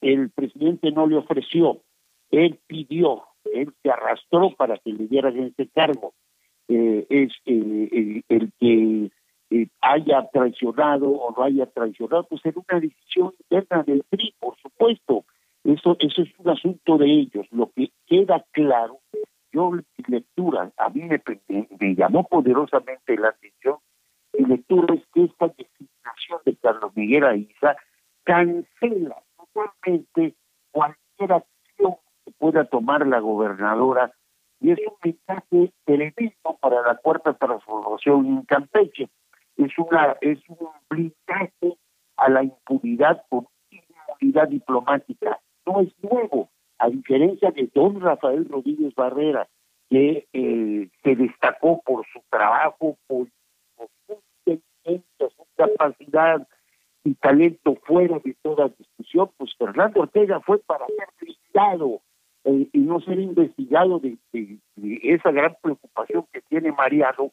el 0.00 0.30
presidente 0.30 0.92
no 0.92 1.06
le 1.06 1.16
ofreció, 1.16 1.80
él 2.30 2.60
pidió, 2.66 3.24
él 3.52 3.74
se 3.82 3.90
arrastró 3.90 4.50
para 4.56 4.78
que 4.78 4.92
le 4.92 5.08
dieran 5.08 5.36
ese 5.38 5.68
cargo. 5.68 6.14
Eh, 6.68 7.06
es 7.10 7.32
eh, 7.46 8.22
el, 8.28 8.52
que 8.58 9.10
haya 9.80 10.28
traicionado 10.32 11.10
o 11.10 11.34
no 11.36 11.44
haya 11.44 11.66
traicionado, 11.66 12.24
pues 12.24 12.40
es 12.44 12.56
una 12.56 12.80
decisión 12.80 13.34
interna 13.38 13.82
del 13.82 14.02
PRI, 14.08 14.34
por 14.40 14.56
supuesto. 14.58 15.24
Eso, 15.62 15.96
eso 16.00 16.22
es 16.22 16.28
un 16.38 16.50
asunto 16.50 16.98
de 16.98 17.06
ellos. 17.06 17.46
Lo 17.50 17.70
que 17.74 17.90
queda 18.06 18.44
claro, 18.52 19.00
yo 19.52 19.72
lectura, 20.08 20.72
a 20.76 20.88
mí 20.90 21.02
me, 21.02 21.22
me 21.78 21.94
llamó 21.94 22.26
poderosamente 22.26 23.16
la 23.16 23.28
atención, 23.28 23.76
mi 24.36 24.46
lectura 24.46 24.94
es 24.94 25.06
que 25.12 25.24
esta 25.24 25.46
designación 25.48 26.40
de 26.44 26.56
Carlos 26.56 26.92
Miguel 26.96 27.24
Aiza 27.24 27.76
cancela 28.24 29.22
totalmente 29.36 30.34
cualquier 30.72 31.32
acción 31.32 31.96
que 32.24 32.32
pueda 32.32 32.64
tomar 32.64 33.06
la 33.06 33.20
gobernadora 33.20 34.12
y 34.64 34.70
es 34.70 34.78
un 34.78 34.94
mensaje 35.04 35.72
tremendo 35.84 36.56
para 36.58 36.80
la 36.80 36.96
cuarta 36.96 37.34
transformación 37.34 38.26
en 38.26 38.42
Campeche. 38.46 39.10
Es 39.58 39.78
una 39.78 40.16
es 40.22 40.38
un 40.48 40.70
blindaje 40.88 41.76
a 42.16 42.30
la 42.30 42.44
impunidad 42.44 43.22
por 43.28 43.44
inmunidad 43.70 44.48
diplomática 44.48 45.38
no 45.66 45.80
es 45.80 45.92
nuevo, 46.02 46.48
a 46.78 46.88
diferencia 46.88 47.50
de 47.50 47.70
don 47.74 48.00
Rafael 48.00 48.48
Rodríguez 48.48 48.94
Barrera, 48.94 49.46
que 49.90 50.26
eh, 50.32 50.88
se 51.02 51.14
destacó 51.14 51.82
por 51.84 52.06
su 52.10 52.22
trabajo, 52.30 52.96
por, 53.06 53.28
su 54.06 54.18
inteligencia, 54.46 55.28
su 55.36 55.46
capacidad 55.56 56.48
y 57.04 57.14
talento 57.16 57.76
fuera 57.84 58.18
de 58.18 58.34
toda 58.40 58.68
discusión, 58.78 59.30
pues 59.36 59.54
Fernando 59.58 60.00
Ortega 60.00 60.40
fue 60.40 60.58
para 60.60 60.86
ser 60.86 61.08
blindado 61.20 62.00
eh, 62.44 62.68
y 62.72 62.78
no 62.78 63.00
ser 63.00 63.18
investigado 63.18 64.00
de, 64.00 64.18
esa 65.02 65.30
gran 65.30 65.56
preocupación 65.62 66.26
que 66.32 66.42
tiene 66.42 66.72
Mariano, 66.72 67.32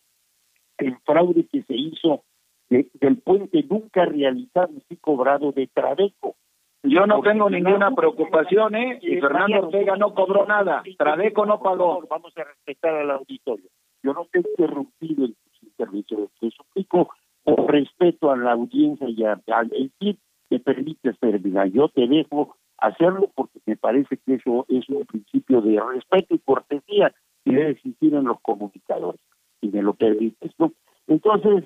el 0.78 0.98
fraude 1.06 1.46
que 1.48 1.64
se 1.64 1.76
hizo 1.76 2.24
del 2.70 3.18
puente 3.18 3.64
nunca 3.70 4.06
realizado 4.06 4.72
y 4.90 4.96
cobrado 4.96 5.52
de 5.52 5.68
Tradeco. 5.68 6.36
Yo 6.84 7.06
no 7.06 7.22
tengo 7.22 7.50
ninguna 7.50 7.92
preocupación, 7.92 8.76
¿eh? 8.76 8.98
Y 9.02 9.20
Fernando 9.20 9.68
Ortega 9.68 9.98
no 9.98 10.16
cobró 10.16 10.46
nada. 10.46 10.82
Tradeco 10.98 11.46
no 11.46 11.62
pagó. 11.62 12.02
Vamos 12.10 12.36
a 12.38 12.44
respetar 12.46 12.96
al 12.96 13.12
auditorio. 13.12 13.70
Yo 14.02 14.14
no 14.14 14.26
te 14.32 14.40
he 14.40 14.42
interrumpido 14.42 15.26
en 15.26 15.34
tus 15.34 15.64
intervenciones. 15.64 16.30
Te 16.40 16.50
suplico 16.50 17.10
con 17.44 17.68
respeto 17.68 18.32
a 18.32 18.38
la 18.38 18.54
audiencia 18.54 19.08
y 19.10 19.24
al 19.24 19.70
decir 19.70 20.18
que 20.50 20.60
permite 20.60 21.14
terminar. 21.14 21.68
Yo 21.68 21.90
te 21.90 22.08
dejo 22.08 22.56
hacerlo 22.82 23.30
porque 23.36 23.60
me 23.66 23.78
parece 23.78 24.18
que 24.18 24.36
eso 24.36 24.66
es 24.68 24.88
un 24.90 25.06
principio 25.06 25.62
de 25.62 25.80
respeto 25.80 26.36
y 26.36 26.40
cortesía 26.40 27.14
que 27.46 27.52
debe 27.52 27.72
existir 27.72 28.14
en 28.14 28.26
los 28.26 28.40
comunicadores, 28.42 29.22
si 29.62 29.70
me 29.70 29.82
lo 29.82 29.94
permites. 29.94 30.52
¿no? 30.58 30.74
Entonces, 31.08 31.64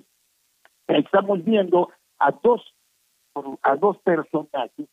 estamos 0.87 1.43
viendo 1.43 1.89
a 2.19 2.31
dos 2.31 2.61
a 3.63 3.75
dos 3.75 3.97
personajes 3.97 4.87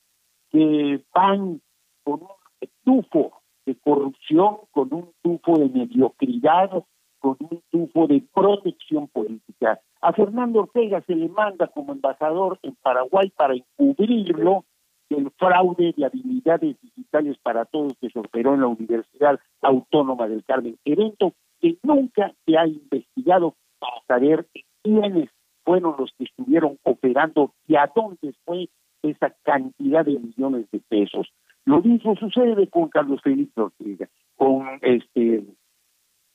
que 0.51 1.01
van 1.15 1.61
con 2.03 2.23
un 2.23 2.69
tufo 2.83 3.43
de 3.65 3.77
corrupción, 3.77 4.57
con 4.73 4.93
un 4.93 5.13
tufo 5.23 5.59
de 5.59 5.69
mediocridad, 5.69 6.85
con 7.21 7.37
un 7.39 7.63
tufo 7.71 8.09
de 8.09 8.25
protección 8.35 9.07
política. 9.09 9.81
A 10.01 10.13
Fernando 10.13 10.61
Ortega 10.61 11.01
se 11.03 11.15
le 11.15 11.29
manda 11.29 11.69
como 11.69 11.93
embajador 11.93 12.59
en 12.63 12.75
Paraguay 12.83 13.31
para 13.31 13.55
encubrirlo 13.55 14.65
del 15.15 15.31
fraude 15.33 15.95
de 15.97 16.05
habilidades 16.05 16.81
digitales 16.81 17.37
para 17.43 17.65
todos 17.65 17.95
que 18.01 18.11
se 18.11 18.19
operó 18.19 18.55
en 18.55 18.61
la 18.61 18.67
Universidad 18.69 19.39
Autónoma 19.61 20.29
del 20.29 20.45
Carmen, 20.45 20.77
evento 20.85 21.35
que 21.61 21.77
nunca 21.83 22.33
se 22.45 22.57
ha 22.57 22.67
investigado 22.67 23.55
para 23.79 24.03
saber 24.07 24.47
quiénes 24.83 25.31
fueron 25.65 25.95
los 25.99 26.13
que 26.19 26.25
estuvieron 26.25 26.79
operando 26.83 27.53
y 27.69 27.77
a 27.77 27.91
dónde 27.95 28.35
fue 28.45 28.69
esa 29.03 29.35
cantidad 29.43 30.05
de 30.05 30.19
millones 30.19 30.71
de 30.71 30.81
pesos. 30.81 31.29
Lo 31.65 31.81
mismo 31.81 32.17
sucede 32.17 32.67
con 32.69 32.89
Carlos 32.89 33.21
Felipe 33.23 33.61
Ortega, 33.61 34.09
con 34.37 34.67
este 34.81 35.45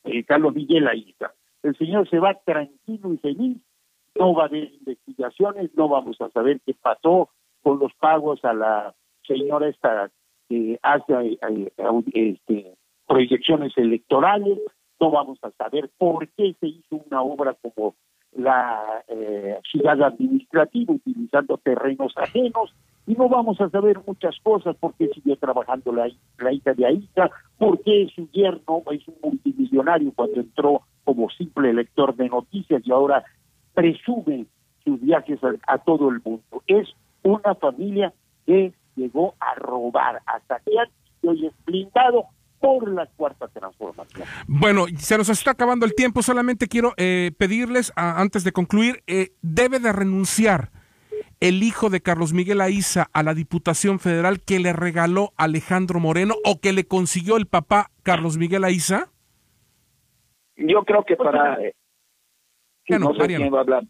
eh, 0.06 0.24
Carlos 0.24 0.54
Miguel 0.54 0.88
Aiza. 0.88 1.34
El 1.64 1.76
señor 1.78 2.10
se 2.10 2.20
va 2.20 2.36
tranquilo 2.46 3.14
y 3.14 3.18
feliz, 3.18 3.58
no 4.16 4.34
va 4.34 4.44
a 4.44 4.48
haber 4.48 4.72
investigaciones, 4.74 5.72
no 5.76 5.90
vamos 5.90 6.20
a 6.22 6.30
saber 6.30 6.62
qué 6.66 6.74
pasó 6.74 7.30
con 7.62 7.80
los 7.80 7.94
pagos 7.96 8.44
a 8.44 8.54
la 8.54 8.96
señora 9.26 9.68
esta 9.68 10.10
que 10.50 10.80
hace 10.82 11.14
eh, 11.14 11.40
eh, 11.42 12.04
este, 12.14 12.74
proyecciones 13.06 13.78
electorales, 13.78 14.60
no 15.00 15.12
vamos 15.12 15.38
a 15.44 15.52
saber 15.52 15.90
por 15.98 16.28
qué 16.30 16.56
se 16.60 16.68
hizo 16.68 17.02
una 17.10 17.22
obra 17.22 17.56
como 17.62 17.96
la 18.34 19.04
eh, 19.08 19.60
ciudad 19.70 20.02
administrativa 20.02 20.94
utilizando 20.94 21.58
terrenos 21.58 22.14
ajenos 22.18 22.74
y 23.06 23.14
no 23.14 23.30
vamos 23.30 23.60
a 23.62 23.70
saber 23.70 24.00
muchas 24.06 24.38
cosas 24.44 24.76
por 24.76 24.94
qué 24.96 25.08
siguió 25.10 25.38
trabajando 25.38 25.94
la, 25.94 26.10
la 26.40 26.52
hija 26.52 26.74
de 26.74 26.86
Aita, 26.86 27.32
por 27.58 27.82
qué 27.82 28.08
su 28.14 28.30
yerno 28.32 28.84
es 28.92 29.08
un 29.08 29.16
multimillonario 29.24 30.12
cuando 30.14 30.42
entró 30.42 30.82
como 31.04 31.30
simple 31.30 31.74
lector 31.74 32.16
de 32.16 32.28
noticias 32.28 32.82
y 32.86 32.92
ahora 32.92 33.24
presume 33.74 34.46
sus 34.84 35.00
viajes 35.00 35.40
a, 35.68 35.78
todo 35.78 36.10
el 36.10 36.22
mundo. 36.24 36.64
Es 36.68 36.90
una 37.24 37.56
familia 37.56 38.14
que 38.46 38.74
llegó 38.96 39.36
a 39.40 39.56
robar 39.56 40.22
hasta 40.26 40.60
que 40.60 40.72
hoy 41.28 41.46
es 41.46 41.54
blindado 41.66 42.26
por 42.60 42.90
la 42.90 43.06
cuarta 43.06 43.48
transformación. 43.48 44.28
Bueno, 44.48 44.86
se 44.98 45.18
nos 45.18 45.30
está 45.30 45.52
acabando 45.52 45.86
el 45.86 45.94
tiempo, 45.94 46.22
solamente 46.22 46.68
quiero 46.68 46.94
eh, 46.98 47.32
pedirles, 47.38 47.94
antes 47.96 48.44
de 48.44 48.52
concluir, 48.52 49.04
eh, 49.08 49.34
debe 49.42 49.80
de 49.80 49.94
renunciar 49.94 50.72
el 51.40 51.62
hijo 51.62 51.90
de 51.90 52.02
Carlos 52.02 52.34
Miguel 52.34 52.62
Aiza 52.62 53.10
a 53.14 53.22
la 53.22 53.34
Diputación 53.34 54.00
Federal 54.00 54.42
que 54.42 54.60
le 54.60 54.74
regaló 54.74 55.34
Alejandro 55.38 56.00
Moreno 56.00 56.34
o 56.44 56.60
que 56.60 56.74
le 56.74 56.88
consiguió 56.88 57.38
el 57.38 57.46
papá 57.46 57.92
Carlos 58.04 58.38
Miguel 58.38 58.64
Aiza? 58.64 59.12
Yo 60.56 60.84
creo 60.84 61.04
que 61.04 61.16
para... 61.16 61.60
no 62.90 63.14
sé 63.14 63.28
quién 63.28 63.54
va 63.54 63.60
a 63.60 63.62
hablar. 63.62 63.84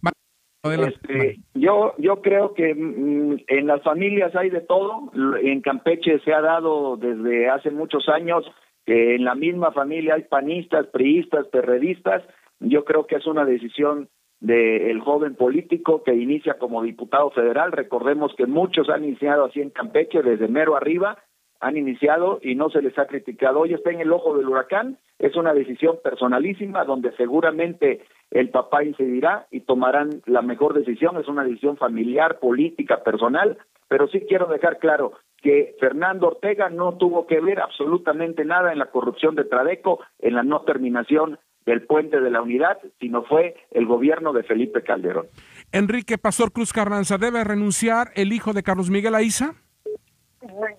Este, 0.63 1.39
yo, 1.54 1.93
yo 1.98 2.22
creo 2.22 2.54
que 2.54 2.74
mm, 2.74 3.38
en 3.48 3.67
las 3.67 3.82
familias 3.84 4.36
hay 4.36 4.50
de 4.50 4.62
todo. 4.62 5.12
En 5.41 5.62
Campeche 5.62 6.20
se 6.20 6.34
ha 6.34 6.41
dado 6.41 6.98
desde 6.98 7.50
hace 7.50 7.72
muchos 7.72 8.10
años 8.10 8.46
que 8.86 9.15
en 9.15 9.26
la 9.26 9.36
misma 9.36 9.72
familia 9.72 10.15
hay 10.15 10.24
panistas, 10.24 10.88
priistas, 10.88 11.48
perredistas. 11.48 12.24
Yo 12.60 12.86
creo 12.86 13.06
que 13.06 13.15
es 13.15 13.28
una 13.28 13.46
decisión 13.46 14.10
del 14.39 15.00
joven 15.02 15.36
político 15.36 16.04
que 16.04 16.13
inicia 16.13 16.58
como 16.58 16.84
diputado 16.84 17.32
federal. 17.32 17.72
Recordemos 17.72 18.34
que 18.36 18.46
muchos 18.46 18.89
han 18.89 19.04
iniciado 19.04 19.46
así 19.46 19.62
en 19.62 19.72
Campeche, 19.72 20.22
desde 20.22 20.48
mero 20.48 20.76
arriba, 20.76 21.17
han 21.60 21.78
iniciado 21.78 22.39
y 22.41 22.56
no 22.56 22.70
se 22.70 22.82
les 22.82 22.98
ha 22.98 23.08
criticado. 23.08 23.60
Hoy 23.60 23.74
está 23.74 23.91
en 23.91 24.02
el 24.02 24.12
ojo 24.12 24.38
del 24.38 24.48
huracán, 24.48 24.98
es 25.20 25.36
una 25.36 25.54
decisión 25.54 25.98
personalísima 26.04 26.84
donde 26.84 27.12
seguramente 27.13 28.02
el 28.32 28.50
papá 28.50 28.84
incidirá 28.84 29.48
y 29.52 29.62
tomarán 29.62 30.22
la 30.26 30.41
mejor 30.41 30.74
decisión, 30.74 31.17
es 31.17 31.28
una 31.28 31.43
decisión 31.43 31.78
familiar, 31.78 32.39
política, 32.39 33.04
personal, 33.04 33.58
pero 33.88 34.08
sí 34.08 34.22
quiero 34.28 34.48
dejar 34.48 34.80
claro 34.80 35.13
que 35.41 35.76
Fernando 35.80 36.28
Ortega 36.28 36.70
no 36.70 36.98
tuvo 36.98 37.26
que 37.28 37.39
ver 37.39 37.60
absolutamente 37.60 38.43
nada 38.43 38.72
en 38.72 38.80
la 38.80 38.88
corrupción 38.88 39.36
de 39.36 39.46
Tradeco, 39.46 40.00
en 40.20 40.36
la 40.36 40.43
no 40.43 40.62
terminación 40.62 41.39
del 41.65 41.84
puente 41.84 42.20
de 42.22 42.32
la 42.32 42.41
unidad, 42.41 42.78
sino 43.00 43.24
fue 43.24 43.56
el 43.72 43.86
gobierno 43.86 44.34
de 44.34 44.43
Felipe 44.43 44.84
Calderón. 44.84 45.28
Enrique 45.72 46.17
Pastor 46.17 46.52
Cruz 46.52 46.72
Carranza, 46.72 47.17
¿debe 47.17 47.43
renunciar 47.43 48.08
el 48.15 48.32
hijo 48.32 48.54
de 48.54 48.63
Carlos 48.63 48.89
Miguel 48.89 49.15
Aiza? 49.15 49.54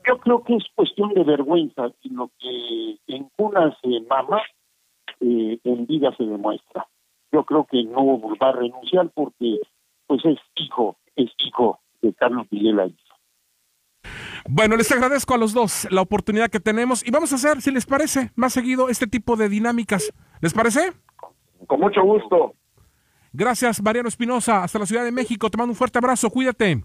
Yo 0.07 0.18
creo 0.18 0.42
que 0.44 0.57
es 0.57 0.64
cuestión 0.74 1.12
de 1.14 1.24
vergüenza, 1.24 1.90
sino 2.02 2.31
que 2.38 2.98
en 3.07 3.28
cunas 3.37 3.74
de 3.83 4.00
mamá, 4.09 4.40
eh, 5.20 5.59
en 5.64 5.87
vida 5.87 6.14
se 6.16 6.24
demuestra. 6.24 6.87
Yo 7.33 7.44
creo 7.44 7.66
que 7.70 7.85
no 7.85 8.20
va 8.20 8.48
a 8.48 8.52
renunciar 8.52 9.11
porque 9.14 9.61
pues 10.07 10.24
es 10.24 10.38
hijo, 10.57 10.96
es 11.16 11.31
hijo 11.38 11.81
de 12.00 12.14
Carlos 12.14 12.46
Miguel 12.50 12.81
Aiza. 12.81 13.09
Bueno, 14.48 14.76
les 14.76 14.90
agradezco 14.90 15.35
a 15.35 15.38
los 15.38 15.52
dos 15.52 15.87
la 15.90 16.00
oportunidad 16.00 16.48
que 16.48 16.61
tenemos 16.61 17.07
y 17.07 17.11
vamos 17.11 17.33
a 17.33 17.35
hacer, 17.35 17.61
si 17.61 17.70
les 17.70 17.85
parece, 17.85 18.31
más 18.35 18.54
seguido 18.54 18.88
este 18.88 19.07
tipo 19.07 19.37
de 19.37 19.48
dinámicas. 19.48 20.12
¿Les 20.40 20.54
parece? 20.54 20.92
Con 21.66 21.81
mucho 21.81 22.02
gusto. 22.02 22.54
Gracias, 23.33 23.83
Mariano 23.83 24.09
Espinosa, 24.09 24.62
hasta 24.62 24.78
la 24.78 24.87
Ciudad 24.87 25.04
de 25.04 25.12
México. 25.12 25.50
Te 25.50 25.59
mando 25.59 25.72
un 25.72 25.76
fuerte 25.76 25.98
abrazo, 25.98 26.31
cuídate. 26.31 26.83